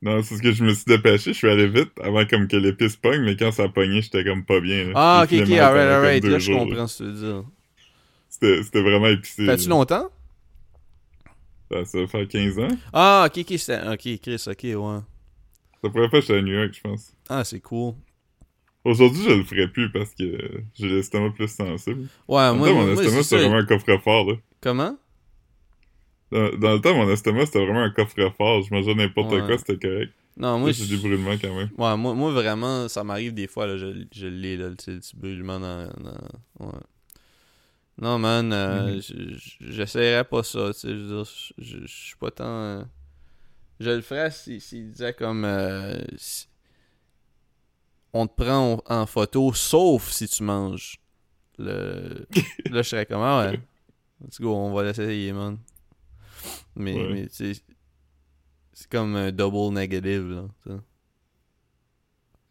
[0.00, 1.32] Non, c'est ce que je me suis dépêché.
[1.32, 4.24] Je suis allé vite avant comme que l'épice pogne, mais quand ça a pogné, j'étais
[4.24, 4.84] comme pas bien.
[4.84, 4.92] là.
[4.94, 7.44] Ah, ok, ok, alright, alright, là, je jours, comprends ce que tu veux dire.
[8.40, 9.44] C'était vraiment épicé.
[9.46, 9.70] Fais-tu là.
[9.70, 10.08] longtemps?
[11.70, 12.68] Ça, ça va faire 15 ans.
[12.92, 13.80] Ah, ok, ok, c'était...
[13.88, 15.00] Ok, Chris, ok, ouais.
[15.84, 17.12] Ça pourrait faire chez New York, je pense.
[17.28, 17.94] Ah, c'est cool.
[18.84, 20.24] Aujourd'hui, je le ferais plus parce que
[20.74, 22.08] j'ai l'estomac plus sensible.
[22.26, 24.36] Ouais, Ah, moi, même temps, mon estomac, c'est c'était vraiment un coffre-fort, là.
[24.62, 24.96] Comment?
[26.30, 28.62] Dans, dans le temps, mon estomac, c'était vraiment un coffre-fort.
[28.62, 29.44] Je mangeais n'importe Ouais.
[29.46, 30.12] quoi, c'était correct.
[30.36, 31.68] Non, Moi, j'ai je- des brûlements quand même.
[31.76, 35.00] Ouais, moi, moi vraiment, ça m'arrive des fois, là, je, je l'ai, là, le petit
[35.16, 36.72] brûlement dans, dans- ouais.
[38.00, 39.00] Non, man, euh, Mhm.
[39.02, 41.24] je- je- j'essaierais pas ça, tu sais, je veux dire,
[41.58, 42.44] je- suis pas tant...
[42.46, 42.84] euh,
[43.80, 45.44] Je le ferais si- s'il disait comme...
[45.44, 46.48] euh, si-
[48.12, 50.98] on te prend en, photo, sauf si tu manges.
[51.58, 52.26] Le...
[52.70, 53.60] là, je serais comme, ah ouais,
[54.24, 55.58] let's go, on va l'essayer, man.
[56.76, 57.08] Mais, Ouais.
[57.12, 57.62] mais tu sais,
[58.72, 60.78] c'est comme un double negative, là, tu sais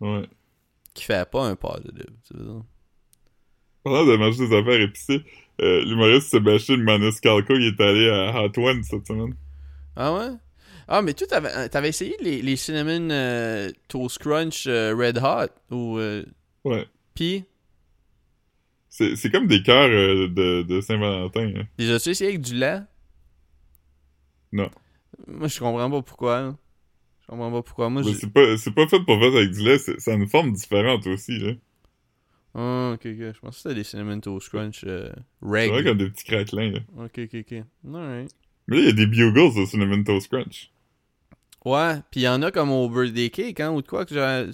[0.01, 0.29] Ouais.
[0.93, 2.63] qui fait pas un positive, tu veux dire.
[3.87, 5.23] Pendant de manger des affaires épicées,
[5.61, 9.33] euh, l'humoriste Sébastien Maniscalco, il est allé à Hot One cette semaine.
[9.95, 10.29] Ah ouais?
[10.89, 15.17] Ah, mais toi, t'avais, euh, t'avais essayé les, les Cinnamon euh, Toast Crunch euh, Red
[15.23, 15.99] Hot ou.
[16.65, 16.85] Ouais.
[17.13, 17.45] Pis,
[18.89, 21.51] C'est c'est comme des cœurs de, de Saint-Valentin.
[21.57, 21.63] hein.
[21.77, 22.79] les as-tu essayé avec du lait?
[24.51, 24.69] Non.
[25.27, 26.41] Moi, je comprends pas pourquoi.
[26.41, 26.55] là.
[27.21, 27.89] Je comprends pas pourquoi.
[27.89, 28.09] Moi, je.
[28.13, 30.51] c'est pas, c'est pas fait pour faire avec du lait, c'est- ça a une forme
[30.53, 31.53] différente aussi, là.
[32.55, 33.05] Ah, ok, ok.
[33.05, 35.09] Je pensais que c'était des Cinnamon Toast Crunch euh,
[35.41, 35.85] C'est vrai Reg.
[35.85, 36.79] comme des petits craquelins, là.
[36.97, 37.63] Ok, ok, ok.
[37.93, 38.31] Alright.
[38.67, 40.71] Mais là, il y a des bugles au Cinnamon Toast Crunch.
[41.65, 44.51] Ouais, pis y en a comme au birthday cake, hein, ou de quoi que j'ai.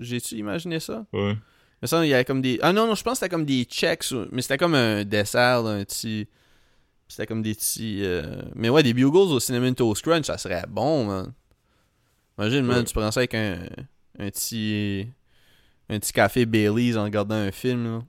[0.00, 1.04] J'ai-tu imaginé ça?
[1.12, 1.36] Ouais.
[1.82, 2.58] Mais ça, il y avait comme des.
[2.62, 5.62] Ah non, non, je pense que c'était comme des checks, mais c'était comme un dessert,
[5.62, 6.26] là, un petit.
[7.06, 8.00] C'était comme des petits.
[8.02, 11.32] euh, Mais ouais, des bugles au Cinnamon Toast Crunch, ça serait bon, man.
[12.38, 12.84] Imagine, man, Ouais.
[12.84, 13.58] tu prends ça avec un,
[14.18, 15.06] un petit.
[15.88, 18.02] Un petit café Bailey's en regardant un film, là.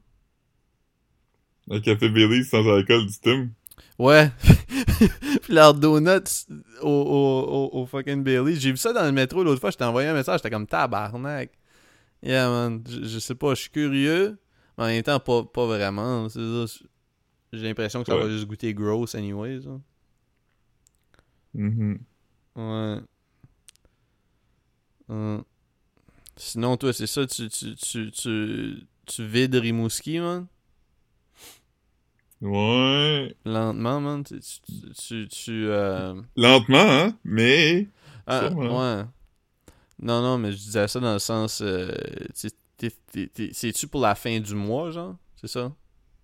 [1.71, 3.49] Un café Bailey sans alcool du Tim.
[3.97, 4.31] Ouais.
[5.43, 6.45] Puis leurs donuts
[6.81, 8.59] au, au, au, au fucking Bailey's.
[8.59, 10.67] J'ai vu ça dans le métro l'autre fois, je t'ai envoyé un message, j'étais comme
[10.67, 11.51] tabarnak.
[12.23, 12.83] Yeah, man.
[12.89, 14.37] Je, je sais pas, je suis curieux,
[14.77, 16.27] mais en même temps, pas, pas vraiment.
[16.29, 19.65] J'ai l'impression que ça va juste goûter gross, anyways.
[19.67, 19.81] hein.
[21.53, 21.99] Mhm.
[22.55, 22.97] Ouais.
[25.07, 25.43] Hum.
[26.41, 30.47] Sinon, toi, c'est ça, tu, tu, tu, tu, tu vides Rimouski, man?
[32.41, 33.35] Ouais.
[33.43, 34.23] Lentement, man?
[34.23, 37.87] Tu, tu, tu, tu, euh, Lentement, hein, mais...
[38.25, 38.79] Ah, Sûrement.
[38.79, 39.03] ouais.
[40.01, 41.61] Non, non, mais je disais ça dans le sens.
[41.61, 41.91] euh,
[43.51, 45.17] C'est-tu pour la fin du mois, genre?
[45.35, 45.73] C'est ça?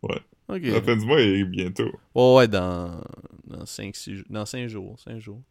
[0.02, 0.22] Ouais.
[0.48, 0.62] Ok.
[0.64, 1.92] La fin du mois est bientôt.
[2.14, 3.02] Ouais, ouais, dans.
[3.46, 4.26] Dans 5 six jours.
[4.30, 4.98] Dans 5 jours.
[5.00, 5.42] 5 jours.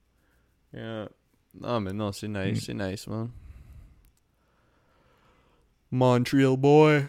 [0.73, 1.09] Yeah.
[1.61, 2.59] Non, mais non, c'est nice.
[2.59, 2.65] Mm.
[2.65, 3.29] C'est nice, man.
[5.95, 7.07] Montreal boy.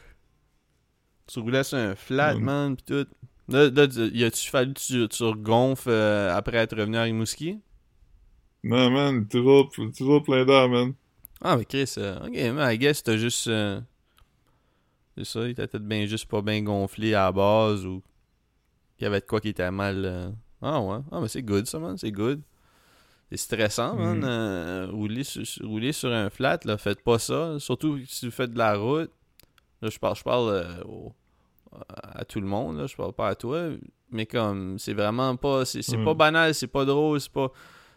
[1.28, 2.44] Tu roulais sur un flat, Mm.
[2.44, 3.08] man, pis tout.
[3.48, 7.60] Là, là y a-tu fallu que tu, tu regonfles euh, après être revenu à Rimouski?
[8.64, 10.94] Non, man, toujours, toujours plein d'air, man.
[11.42, 13.48] Ah, mais Chris, euh, ok, mais I guess t'as juste.
[13.48, 13.82] euh,
[15.18, 18.02] c'est ça, il était peut-être bien juste pas bien gonflé à la base ou.
[19.00, 20.06] Il y avait de quoi qui était mal.
[20.06, 20.30] euh,
[20.62, 21.00] Ah, ouais.
[21.12, 22.42] Ah, mais c'est good ça, man, c'est good.
[23.32, 24.18] C'est stressant, man.
[24.20, 24.24] Mhm.
[24.26, 27.56] euh, rouler, sur, rouler sur un flat, là, faites pas ça.
[27.60, 29.12] Surtout si vous faites de la route.
[29.82, 31.14] Là, je parle, je parle euh, au-
[32.04, 33.70] à tout le monde, là, je parle pas à toi.
[34.12, 35.66] Mais comme, c'est vraiment pas.
[35.66, 37.52] C'est pas banal, c'est pas drôle, c'est pas.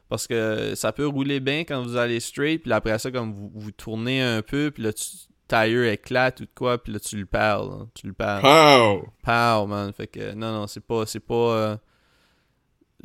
[0.09, 3.51] Parce que ça peut rouler bien quand vous allez straight, puis après ça, comme vous,
[3.55, 5.05] vous tournez un peu, puis là, tu
[5.47, 7.87] tire éclate ou de quoi, puis là, tu le perds, là.
[7.95, 8.41] Tu le perds.
[8.41, 9.07] Pow!
[9.23, 9.93] Pow, man.
[9.93, 11.77] Fait que, non, non, c'est pas, c'est pas, euh,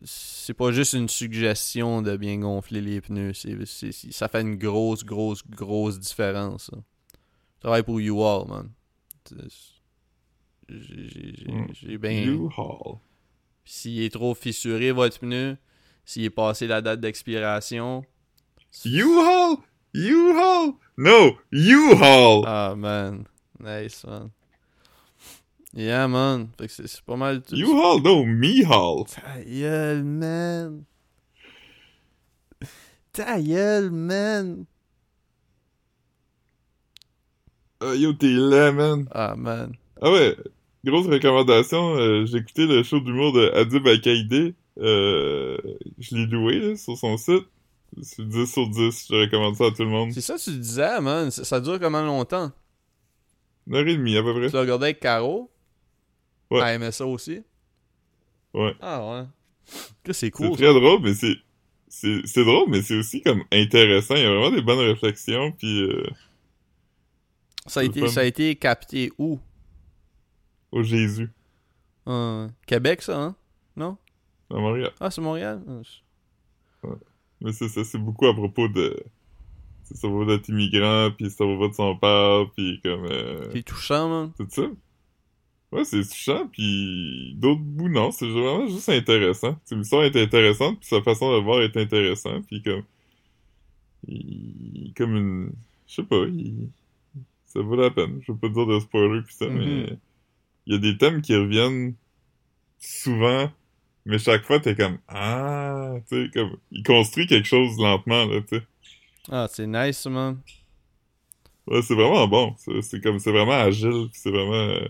[0.03, 3.33] c'est pas juste une suggestion de bien gonfler les pneus.
[4.11, 6.77] Ça fait une grosse, grosse, grosse différence, ça.
[7.55, 8.69] Je travaille pour U-Haul, man.
[9.25, 9.35] C'est-
[10.69, 11.67] J'ai, j'ai, j'ai- Mm.
[11.73, 12.23] j'ai bien...
[12.23, 12.97] U-Haul.
[13.65, 15.57] S'il est trop fissuré, votre pneu,
[16.05, 18.03] s'il est passé la date d'expiration...
[18.85, 19.57] U-Haul!
[19.93, 20.73] U-Haul!
[20.97, 21.37] No!
[21.51, 22.43] U-Haul!
[22.47, 23.25] Ah, man.
[23.59, 24.29] Nice, man.
[25.75, 26.49] Yeah, man.
[26.57, 27.55] Fait que c'est, pas mal tout.
[27.55, 29.05] U-Haul, no, me-Haul.
[29.07, 30.83] Ta gueule, man.
[33.11, 34.65] Ta gueule, man.
[37.81, 39.07] Ah, yo, t'es là, man.
[39.11, 39.73] Ah, man.
[39.99, 40.37] Ah ouais,
[40.85, 44.53] grosse recommandation, euh, j'ai écouté le show d'humour de Adib Akaïdé.
[44.79, 45.57] Euh,
[45.97, 47.45] je l'ai loué, là, sur son site.
[48.01, 50.11] C'est 10 sur 10, je recommande ça à tout le monde.
[50.11, 51.31] C'est ça que tu disais, man.
[51.31, 52.51] Ça, ça dure comment longtemps?
[53.67, 54.49] Une heure et demie, à peu près.
[54.49, 55.49] Tu l'as regardé avec Caro?
[56.53, 56.75] Ouais.
[56.75, 57.43] Aimait ça aussi?
[58.53, 58.75] Ouais.
[58.81, 59.23] Ah, ouais.
[60.03, 60.55] Que c'est C'est cool, ça.
[60.63, 61.35] très drôle, mais c'est...
[61.95, 64.15] C'est c'est drôle, mais c'est aussi comme intéressant.
[64.15, 66.03] Il y a vraiment des bonnes réflexions, puis euh,
[67.67, 69.39] Ça a, c'est été, ça a été capté où?
[70.71, 71.29] au Jésus,
[72.07, 73.35] Euh, Québec, ça, hein?
[73.75, 73.97] Non?
[74.49, 74.91] à Montréal.
[74.99, 75.61] Ah, c'est Montréal?
[75.67, 76.89] Ah, je-
[77.41, 78.97] Mais c'est ça, c'est beaucoup à propos de...
[79.83, 83.05] C'est ça propos d'être immigrant, puis c'est à propos de son père, puis comme...
[83.05, 84.31] euh, C'est touchant, man.
[84.37, 84.63] C'est ça?
[85.73, 88.11] Ouais, c'est touchant, puis d'autres bouts, non.
[88.11, 89.57] C'est vraiment juste intéressant.
[89.71, 92.83] L'histoire est intéressante, puis sa façon de voir est intéressante, puis comme...
[94.07, 94.93] Il...
[94.95, 95.51] Comme une...
[95.87, 96.69] Je sais pas, il...
[97.47, 98.21] Ça vaut la peine.
[98.21, 99.97] Je veux pas dire de spoiler pis ça, mais...
[100.67, 101.95] Il y a des thèmes qui reviennent
[102.77, 103.51] souvent,
[104.05, 104.99] mais chaque fois, t'es comme...
[105.07, 105.95] Ah...
[106.07, 106.55] Tu sais, comme...
[106.71, 108.63] Il construit quelque chose lentement, là, tu sais.
[109.31, 110.39] Ah, c'est nice, man.
[111.65, 112.55] Ouais, c'est vraiment bon.
[112.81, 113.17] C'est comme...
[113.17, 114.53] C'est vraiment agile, c'est vraiment...
[114.53, 114.87] euh,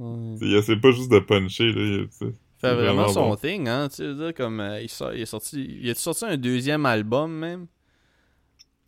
[0.00, 0.36] Ouais.
[0.40, 3.36] Il essaie pas juste de puncher, là, il- fait C'est vraiment, vraiment son bon.
[3.36, 6.24] thing, hein, tu veux dire, comme, euh, il, sort- il est sorti, il a sorti
[6.24, 7.66] un deuxième album, même?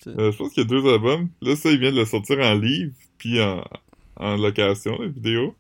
[0.06, 1.28] Euh, je pense qu'il y a deux albums.
[1.42, 3.62] Là, ça, il vient de le sortir en livre, puis en,
[4.16, 5.54] en location, la vidéo.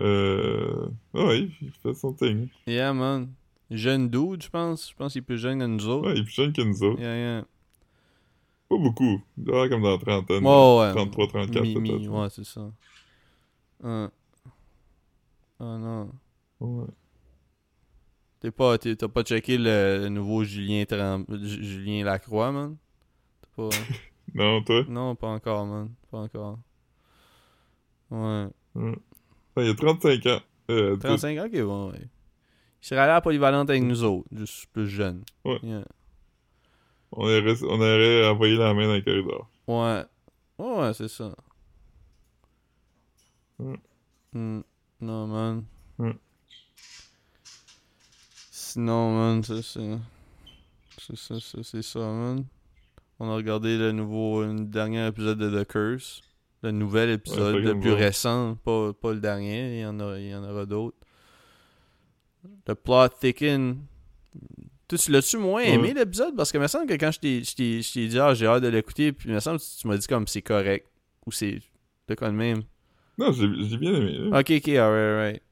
[0.00, 0.86] Euh...
[1.14, 2.48] ah ouais, il fait son thing.
[2.66, 3.28] Yeah, man.
[3.70, 4.90] Jeune dude, je pense.
[4.90, 6.08] Je pense qu'il est plus jeune que nous autres.
[6.08, 7.00] Ouais, il est plus jeune que nous autres.
[7.00, 7.44] Yeah, yeah.
[8.68, 9.20] Pas beaucoup.
[9.36, 10.44] Il doit avoir comme dans la trentaine.
[10.46, 10.92] Ouais, ouais.
[10.92, 12.08] 33, 34 Mi- mi- peut-être.
[12.10, 12.70] ouais, c'est ça.
[13.82, 14.10] Hein.
[15.60, 16.10] Ah non.
[16.60, 16.86] Ouais.
[18.40, 20.84] T'es pas, t'es- t'as pas checké le, le nouveau Julien
[21.42, 22.76] Julien Lacroix, man?
[23.42, 23.68] T'as pas...
[24.34, 24.84] Non, toi?
[24.88, 25.90] non, pas encore, man.
[26.10, 26.58] Pas encore.
[28.10, 28.46] Ouais.
[28.74, 28.94] Ouais.
[29.56, 30.40] Il a 35 ans.
[30.70, 32.00] Euh, 35 ans, ok, bon, ouais.
[32.82, 35.24] Il serait allé à polyvalente avec nous autres, juste plus jeune.
[35.44, 35.58] Ouais.
[35.62, 35.84] Yeah.
[37.12, 39.48] on, aurait, on aurait envoyé la main dans le corridor.
[39.66, 40.04] Ouais.
[40.58, 41.34] Ouais, c'est ça.
[43.58, 43.76] Ouais.
[44.34, 44.60] Hmm.
[45.00, 45.64] Non, man.
[45.98, 46.16] Ouais.
[48.50, 49.80] Sinon, man, c'est ça.
[51.00, 52.44] C'est ça, ça, c'est ça, man.
[53.20, 56.22] On a regardé le nouveau, le dernier épisode de The Curse.
[56.62, 60.18] Le nouvel épisode, Ouais, le plus récent, pas, pas le dernier, il y en, a,
[60.18, 60.96] il y en aura d'autres.
[62.66, 63.78] Le plot thicken.
[64.88, 65.70] Tu, tu l'as-tu moins Ouais.
[65.74, 66.34] aimé l'épisode?
[66.36, 68.68] Parce que il me semble que quand je t'ai- je dit, ah, j'ai hâte de
[68.68, 70.86] l'écouter, puis il me semble que tu m'as dit comme c'est correct.
[71.26, 71.60] Ou c'est
[72.08, 72.62] de quoi de même.
[73.18, 74.16] Non, j'ai bien aimé.
[74.18, 74.38] là.
[74.38, 75.42] Ok, ok, alright, alright.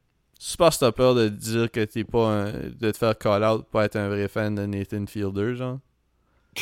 [0.59, 3.67] Pas si t'as peur de dire que t'es pas un, de te faire call out
[3.71, 5.79] pour être un vrai fan de Nathan Fielder, genre?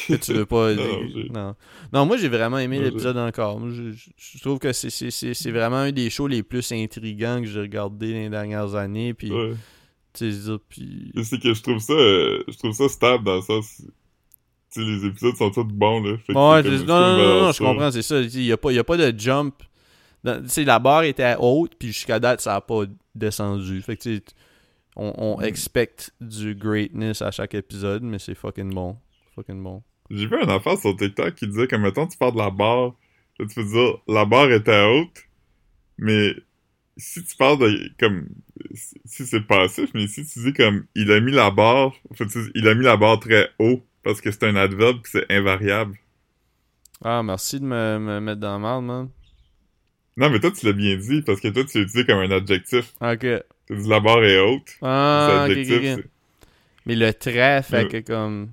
[0.08, 0.72] Que tu veux pas.
[1.32, 1.54] Non,
[1.92, 3.60] non, moi j'ai vraiment aimé l'épisode encore.
[3.60, 8.12] Moi, je, trouve que c'est- vraiment un des shows les plus intrigants que j'ai regardé
[8.12, 9.14] les dernières années.
[9.14, 9.54] Puis, Ouais.
[10.68, 11.12] puis.
[11.22, 13.82] C'est que je trouve ça, euh, je trouve ça stable dans le sens,
[14.72, 16.16] tu sais, les épisodes sont tous bons, là.
[16.18, 18.20] Fait Ouais, non, non, non, non, je comprends, c'est ça.
[18.20, 19.54] Il n'y a, pas- il y a pas de jump.
[20.46, 23.82] Sais, la barre était haute, puis jusqu'à date, ça n'a pas descendu.
[23.82, 24.22] Fait que, tu sais,
[24.96, 25.44] on, on Mm.
[25.44, 28.96] expecte du greatness à chaque épisode, mais c'est fucking bon.
[29.34, 29.82] Fucking bon.
[30.10, 32.94] J'ai vu un affaire sur TikTok qui disait que, mettons, tu pars de la barre,
[33.38, 35.24] là, tu peux dire, la barre était haute,
[35.98, 36.34] mais
[36.96, 38.28] si tu parles de, comme,
[39.04, 42.42] si c'est passif, mais si tu dis comme, il a mis la barre, que tu
[42.44, 45.30] dis, il a mis la barre très haut, parce que c'est un adverbe pis c'est
[45.32, 45.98] invariable.
[47.02, 49.08] Ah, merci de me, me mettre dans la merde, man.
[50.16, 52.30] Non, mais toi, tu l'as bien dit, parce que toi, tu l'as utilisé comme un
[52.30, 52.94] adjectif.
[53.00, 53.26] Ok.
[53.66, 54.76] Tu dit la barre est haute.
[54.82, 55.76] Ah, c'est ok, adjectif.
[55.76, 56.04] ok, ok.
[56.04, 56.10] c'est-
[56.86, 58.50] Mais le trait fait que comme.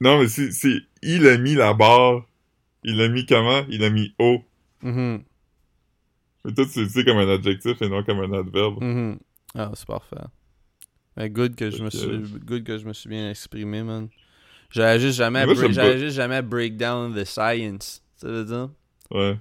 [0.00, 2.24] Non, mais si, si, il a mis la barre,
[2.84, 3.64] il a mis comment?
[3.68, 4.42] Il a mis haut.
[4.82, 5.24] Mhm,
[6.44, 8.82] Mais toi, tu l'utilises comme un adjectif et non comme un adverbe.
[8.82, 9.18] mhm.
[9.54, 10.16] Ah, c'est parfait.
[11.16, 14.08] Mais good que je me suis good que je me suis bien exprimé, man.
[14.70, 18.02] J'avais juste jamais break- jamais break down the science.
[18.16, 18.70] Ça veut dire?
[19.10, 19.36] Ouais.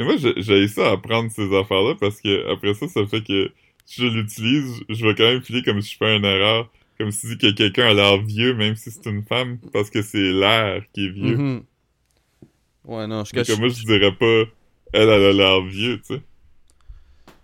[0.00, 3.52] Mais moi, j'ai ça à apprendre ces affaires-là parce que après ça, ça fait que
[3.84, 6.70] si je l'utilise, je vais quand même filer comme si je fais une erreur.
[6.96, 10.32] Comme si que quelqu'un a l'air vieux, même si c'est une femme, parce que c'est
[10.32, 11.36] l'air qui est vieux.
[11.36, 11.64] Mhm.
[12.84, 13.48] Ouais, non, je cache.
[13.48, 14.50] que moi, je dirais pas,
[14.94, 16.22] elle, elle a l'air vieux, tu sais.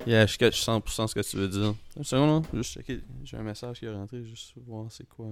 [0.06, 1.74] Yeah, je catch 100% ce que tu veux dire.
[1.94, 2.48] Une seconde, là.
[2.54, 3.00] Juste checker.
[3.22, 5.26] J'ai un message qui est rentré, juste voir c'est quoi.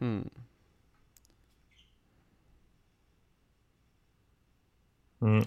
[0.00, 0.20] Hmm.
[5.22, 5.42] Ouais.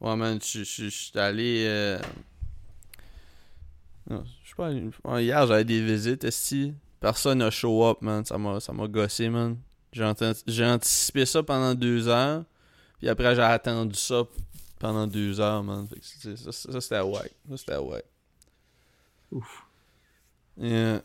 [0.00, 1.64] Ouais, man, je suis allé.
[1.66, 1.98] euh,
[4.08, 4.70] Non, je sais pas.
[5.12, 6.72] ouais, Hier, j'avais des visites, esti.
[7.00, 8.24] Personne n'a show up, man.
[8.24, 9.56] Ça m'a ça m'a gossé, man.
[9.92, 12.44] J'ai anticipé ça pendant deux heures.
[12.98, 14.22] Puis après, j'ai attendu ça
[14.78, 15.86] pendant deux heures, man.
[15.88, 17.30] Fait que c'est- ça, ça, ça, c'était wack.
[17.50, 18.04] Ça, c'était wack.
[19.32, 19.64] Ouf.
[20.58, 21.02] Yeah.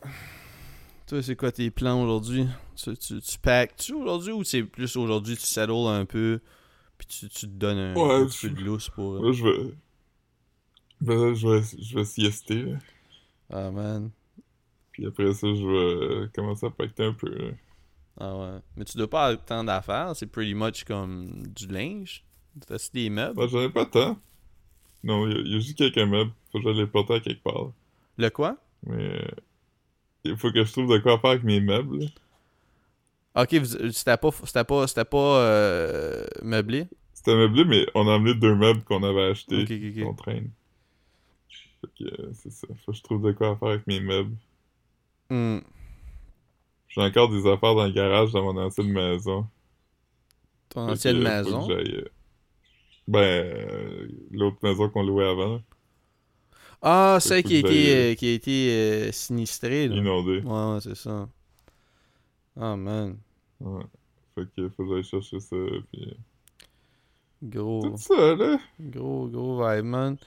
[1.08, 2.48] Toi, c'est quoi tes plans aujourd'hui?
[2.76, 6.40] Tu, tu, tu packs-tu aujourd'hui ou c'est plus aujourd'hui tu settles un peu?
[6.98, 9.16] Puis tu, tu te donnes un, Ouais, un peu de lousse pour...
[9.24, 9.74] Là, je vais...
[11.02, 12.78] Ben je vais, je vais siester, là.
[13.50, 14.10] Ah, man.
[14.92, 17.52] Puis après ça, je vais euh, commencer à pacter un peu, là.
[18.18, 18.60] Ah ouais.
[18.78, 22.24] Mais tu dois pas avoir tant d'affaires, c'est pretty much comme du linge.
[22.66, 23.36] T'as-tu des meubles?
[23.36, 24.18] Ben, j'en ai pas tant.
[25.04, 26.32] Non, il y, a- il y a juste quelques meubles.
[26.52, 27.66] Faut que je les porter à quelque part.
[27.66, 27.72] là.
[28.18, 28.58] Le quoi?
[28.86, 29.22] Mais...
[29.22, 29.28] euh,
[30.24, 32.06] Il faut que je trouve de quoi faire avec mes meubles, là.
[33.36, 33.50] Ok,
[33.92, 36.88] c'était pas, c'était pas, c'était pas euh, meublé?
[37.16, 40.00] C'était meublé, mais on a amené deux meubles qu'on avait achetés, Ok, ok, ok.
[40.00, 40.52] qu'on traîne.
[41.82, 42.68] Fait que, euh, c'est ça.
[42.86, 44.36] Faut que je trouve de quoi faire avec mes meubles.
[45.30, 45.60] Hmm.
[46.88, 49.48] J'ai encore des affaires dans le garage dans mon ancienne maison.
[50.70, 51.74] Ton Fait ancienne que, maison?
[51.74, 52.06] euh,
[53.08, 55.60] Ben, euh, l'autre maison qu'on louait avant,
[56.82, 59.98] Ah, celle qui qui a été euh, sinistrée, là.
[59.98, 60.44] inondée.
[60.44, 61.28] Ouais, c'est ça.
[62.58, 63.24] Ah, man.
[63.62, 63.84] Ouais.
[64.36, 65.56] Fait faut que j'aille chercher ça,
[65.92, 66.18] puis...
[67.44, 68.60] Gros, Tout ça, là!
[68.80, 70.18] gros, gros vibe, man.